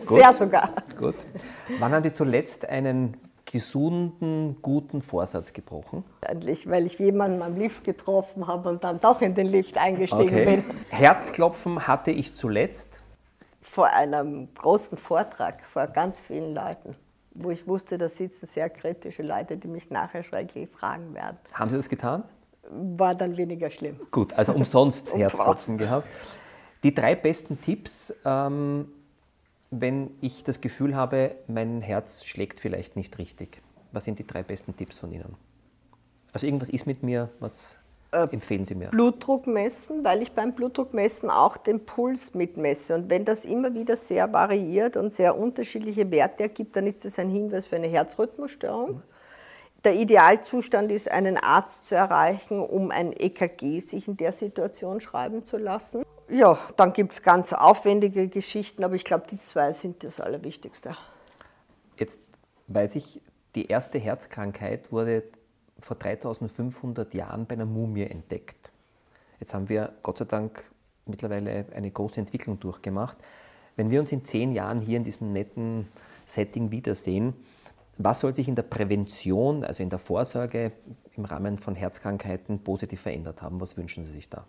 Sehr 0.01 0.33
sogar. 0.33 0.69
Gut. 0.97 1.15
Wann 1.79 1.91
haben 1.93 2.03
Sie 2.03 2.13
zuletzt 2.13 2.67
einen 2.67 3.17
gesunden, 3.45 4.57
guten 4.61 5.01
Vorsatz 5.01 5.53
gebrochen? 5.53 6.03
Endlich, 6.21 6.69
weil 6.69 6.85
ich 6.85 6.97
jemanden 6.97 7.41
am 7.41 7.57
Lift 7.57 7.83
getroffen 7.83 8.47
habe 8.47 8.69
und 8.69 8.83
dann 8.83 8.99
doch 8.99 9.21
in 9.21 9.35
den 9.35 9.47
Lift 9.47 9.77
eingestiegen 9.77 10.23
okay. 10.23 10.45
bin. 10.45 10.63
Herzklopfen 10.89 11.87
hatte 11.87 12.11
ich 12.11 12.33
zuletzt? 12.33 13.03
vor 13.73 13.87
einem 13.87 14.53
großen 14.53 14.99
Vortrag 14.99 15.63
vor 15.65 15.87
ganz 15.87 16.19
vielen 16.19 16.53
Leuten, 16.53 16.95
wo 17.33 17.49
ich 17.49 17.67
wusste, 17.67 17.97
da 17.97 18.07
sitzen 18.07 18.45
sehr 18.45 18.69
kritische 18.69 19.23
Leute, 19.23 19.57
die 19.57 19.67
mich 19.67 19.89
nachher 19.89 20.21
schrecklich 20.21 20.69
fragen 20.69 21.15
werden. 21.15 21.37
Haben 21.53 21.71
Sie 21.71 21.77
das 21.77 21.89
getan? 21.89 22.23
War 22.69 23.15
dann 23.15 23.35
weniger 23.35 23.71
schlimm. 23.71 23.99
Gut, 24.11 24.31
also 24.33 24.53
umsonst 24.53 25.11
Herzklopfen 25.15 25.79
gehabt. 25.79 26.07
Die 26.83 26.93
drei 26.93 27.15
besten 27.15 27.59
Tipps, 27.61 28.13
ähm, 28.23 28.89
wenn 29.81 30.11
ich 30.21 30.43
das 30.43 30.61
Gefühl 30.61 30.95
habe, 30.95 31.35
mein 31.47 31.81
Herz 31.81 32.25
schlägt 32.25 32.59
vielleicht 32.59 32.95
nicht 32.95 33.17
richtig. 33.17 33.61
Was 33.91 34.05
sind 34.05 34.19
die 34.19 34.27
drei 34.27 34.43
besten 34.43 34.75
Tipps 34.75 34.99
von 34.99 35.11
Ihnen? 35.11 35.35
Also 36.31 36.47
irgendwas 36.47 36.69
ist 36.69 36.85
mit 36.85 37.03
mir, 37.03 37.29
was 37.39 37.77
äh, 38.11 38.27
empfehlen 38.31 38.65
Sie 38.65 38.75
mir? 38.75 38.89
Blutdruck 38.89 39.47
messen, 39.47 40.03
weil 40.03 40.21
ich 40.21 40.31
beim 40.31 40.53
Blutdruckmessen 40.53 41.29
auch 41.29 41.57
den 41.57 41.85
Puls 41.85 42.33
mitmesse. 42.33 42.95
Und 42.95 43.09
wenn 43.09 43.25
das 43.25 43.45
immer 43.45 43.73
wieder 43.73 43.95
sehr 43.95 44.31
variiert 44.31 44.97
und 44.97 45.13
sehr 45.13 45.37
unterschiedliche 45.37 46.09
Werte 46.11 46.43
ergibt, 46.43 46.75
dann 46.75 46.87
ist 46.87 47.05
das 47.05 47.19
ein 47.19 47.29
Hinweis 47.29 47.65
für 47.65 47.75
eine 47.75 47.87
Herzrhythmusstörung. 47.87 49.01
Der 49.83 49.95
Idealzustand 49.95 50.91
ist, 50.91 51.11
einen 51.11 51.37
Arzt 51.37 51.87
zu 51.87 51.95
erreichen, 51.95 52.59
um 52.59 52.89
ein 52.89 53.11
EKG 53.11 53.81
sich 53.81 54.07
in 54.07 54.15
der 54.15 54.31
Situation 54.31 55.01
schreiben 55.01 55.43
zu 55.43 55.57
lassen. 55.57 56.03
Ja, 56.29 56.59
dann 56.77 56.93
gibt 56.93 57.13
es 57.13 57.21
ganz 57.21 57.53
aufwendige 57.53 58.27
Geschichten, 58.27 58.83
aber 58.83 58.95
ich 58.95 59.03
glaube, 59.03 59.25
die 59.29 59.41
zwei 59.41 59.71
sind 59.73 60.03
das 60.03 60.19
Allerwichtigste. 60.19 60.95
Jetzt 61.97 62.19
weiß 62.67 62.95
ich, 62.95 63.21
die 63.55 63.67
erste 63.67 63.99
Herzkrankheit 63.99 64.91
wurde 64.91 65.23
vor 65.79 65.97
3500 65.97 67.13
Jahren 67.13 67.45
bei 67.45 67.53
einer 67.55 67.65
Mumie 67.65 68.03
entdeckt. 68.03 68.71
Jetzt 69.39 69.53
haben 69.53 69.69
wir 69.69 69.93
Gott 70.01 70.17
sei 70.17 70.25
Dank 70.25 70.63
mittlerweile 71.05 71.65
eine 71.75 71.91
große 71.91 72.19
Entwicklung 72.19 72.59
durchgemacht. 72.59 73.17
Wenn 73.75 73.91
wir 73.91 73.99
uns 73.99 74.11
in 74.11 74.23
zehn 74.23 74.53
Jahren 74.53 74.81
hier 74.81 74.97
in 74.97 75.03
diesem 75.03 75.33
netten 75.33 75.87
Setting 76.25 76.71
wiedersehen, 76.71 77.33
was 77.97 78.21
soll 78.21 78.33
sich 78.33 78.47
in 78.47 78.55
der 78.55 78.63
Prävention, 78.63 79.63
also 79.63 79.83
in 79.83 79.89
der 79.89 79.99
Vorsorge 79.99 80.71
im 81.15 81.25
Rahmen 81.25 81.57
von 81.57 81.75
Herzkrankheiten 81.75 82.63
positiv 82.63 83.01
verändert 83.01 83.41
haben? 83.41 83.59
Was 83.59 83.77
wünschen 83.77 84.05
Sie 84.05 84.13
sich 84.13 84.29
da? 84.29 84.45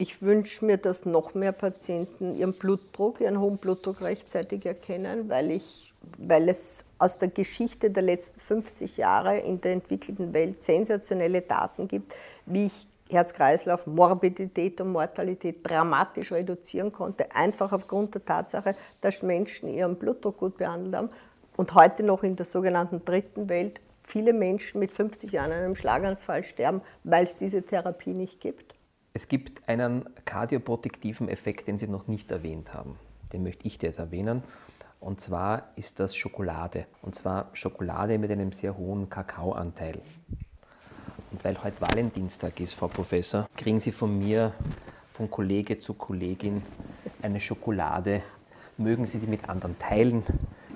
Ich 0.00 0.22
wünsche 0.22 0.64
mir, 0.64 0.78
dass 0.78 1.04
noch 1.04 1.34
mehr 1.34 1.52
Patienten 1.52 2.34
ihren 2.34 2.54
Blutdruck, 2.54 3.20
ihren 3.20 3.38
hohen 3.38 3.58
Blutdruck 3.58 4.00
rechtzeitig 4.00 4.64
erkennen, 4.64 5.28
weil 5.28 5.50
ich 5.50 5.92
weil 6.18 6.48
es 6.48 6.86
aus 6.98 7.18
der 7.18 7.28
Geschichte 7.28 7.90
der 7.90 8.02
letzten 8.02 8.40
50 8.40 8.96
Jahre 8.96 9.36
in 9.40 9.60
der 9.60 9.72
entwickelten 9.72 10.32
Welt 10.32 10.62
sensationelle 10.62 11.42
Daten 11.42 11.86
gibt, 11.86 12.14
wie 12.46 12.68
ich 12.68 12.86
Herz-Kreislauf, 13.10 13.86
Morbidität 13.86 14.80
und 14.80 14.92
Mortalität 14.92 15.58
dramatisch 15.62 16.32
reduzieren 16.32 16.92
konnte, 16.92 17.30
einfach 17.36 17.70
aufgrund 17.70 18.14
der 18.14 18.24
Tatsache, 18.24 18.74
dass 19.02 19.20
Menschen 19.20 19.68
ihren 19.68 19.96
Blutdruck 19.96 20.38
gut 20.38 20.56
behandelt 20.56 20.94
haben 20.94 21.10
und 21.58 21.74
heute 21.74 22.02
noch 22.04 22.22
in 22.22 22.36
der 22.36 22.46
sogenannten 22.46 23.04
dritten 23.04 23.50
Welt 23.50 23.82
viele 24.02 24.32
Menschen 24.32 24.80
mit 24.80 24.92
50 24.92 25.30
Jahren 25.32 25.52
an 25.52 25.58
einem 25.58 25.76
Schlaganfall 25.76 26.42
sterben, 26.44 26.80
weil 27.04 27.24
es 27.24 27.36
diese 27.36 27.60
Therapie 27.60 28.14
nicht 28.14 28.40
gibt. 28.40 28.69
Es 29.12 29.26
gibt 29.26 29.68
einen 29.68 30.08
kardioprotektiven 30.24 31.28
Effekt, 31.28 31.66
den 31.66 31.78
Sie 31.78 31.88
noch 31.88 32.06
nicht 32.06 32.30
erwähnt 32.30 32.74
haben. 32.74 32.96
Den 33.32 33.42
möchte 33.42 33.66
ich 33.66 33.82
jetzt 33.82 33.98
erwähnen. 33.98 34.44
Und 35.00 35.20
zwar 35.20 35.72
ist 35.74 35.98
das 35.98 36.14
Schokolade. 36.14 36.86
Und 37.02 37.16
zwar 37.16 37.50
Schokolade 37.54 38.18
mit 38.18 38.30
einem 38.30 38.52
sehr 38.52 38.76
hohen 38.76 39.10
Kakaoanteil. 39.10 40.00
Und 41.32 41.44
weil 41.44 41.60
heute 41.62 41.80
Valentinstag 41.80 42.60
ist, 42.60 42.74
Frau 42.74 42.86
Professor, 42.86 43.48
kriegen 43.56 43.80
Sie 43.80 43.90
von 43.90 44.16
mir, 44.16 44.52
von 45.12 45.28
Kollege 45.28 45.78
zu 45.78 45.94
Kollegin, 45.94 46.62
eine 47.20 47.40
Schokolade. 47.40 48.22
Mögen 48.76 49.06
Sie 49.06 49.18
sie 49.18 49.26
mit 49.26 49.48
anderen 49.48 49.76
teilen. 49.78 50.22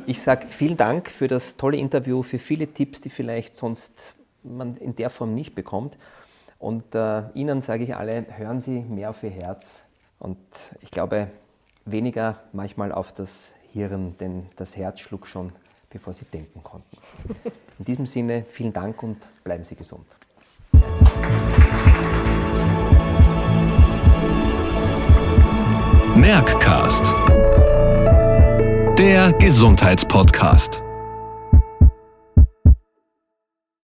Ich 0.07 0.21
sage 0.21 0.49
vielen 0.49 0.77
Dank 0.77 1.09
für 1.09 1.29
das 1.29 1.57
tolle 1.57 1.77
Interview, 1.77 2.23
für 2.23 2.39
viele 2.39 2.67
Tipps, 2.67 3.01
die 3.01 3.11
vielleicht 3.11 3.57
sonst 3.57 4.15
man 4.43 4.77
in 4.77 4.97
der 4.97 5.09
Form 5.09 5.35
nicht 5.35 5.55
bekommt. 5.55 5.97
Und 6.65 6.95
äh, 6.95 7.25
Ihnen 7.35 7.61
sage 7.61 7.85
ich 7.85 7.95
alle, 7.95 8.25
hören 8.39 8.63
Sie 8.63 8.81
mehr 8.81 9.11
auf 9.11 9.23
Ihr 9.23 9.29
Herz. 9.29 9.67
Und 10.19 10.39
ich 10.81 10.91
glaube, 10.91 11.29
weniger 11.85 12.41
manchmal 12.55 12.91
auf 12.91 13.13
das 13.13 13.53
Hirn, 13.71 14.17
denn 14.19 14.47
das 14.57 14.75
Herz 14.75 15.01
schlug 15.01 15.27
schon, 15.27 15.53
bevor 15.91 16.15
sie 16.15 16.25
denken 16.25 16.63
konnten. 16.63 16.97
In 17.79 17.85
diesem 17.85 18.07
Sinne, 18.07 18.47
vielen 18.49 18.73
Dank 18.73 19.03
und 19.03 19.19
bleiben 19.45 19.63
Sie 19.63 19.77
gesund. 19.77 20.07
Merckcast, 26.17 27.13
der 28.99 29.35
Gesundheitspodcast. 29.35 30.84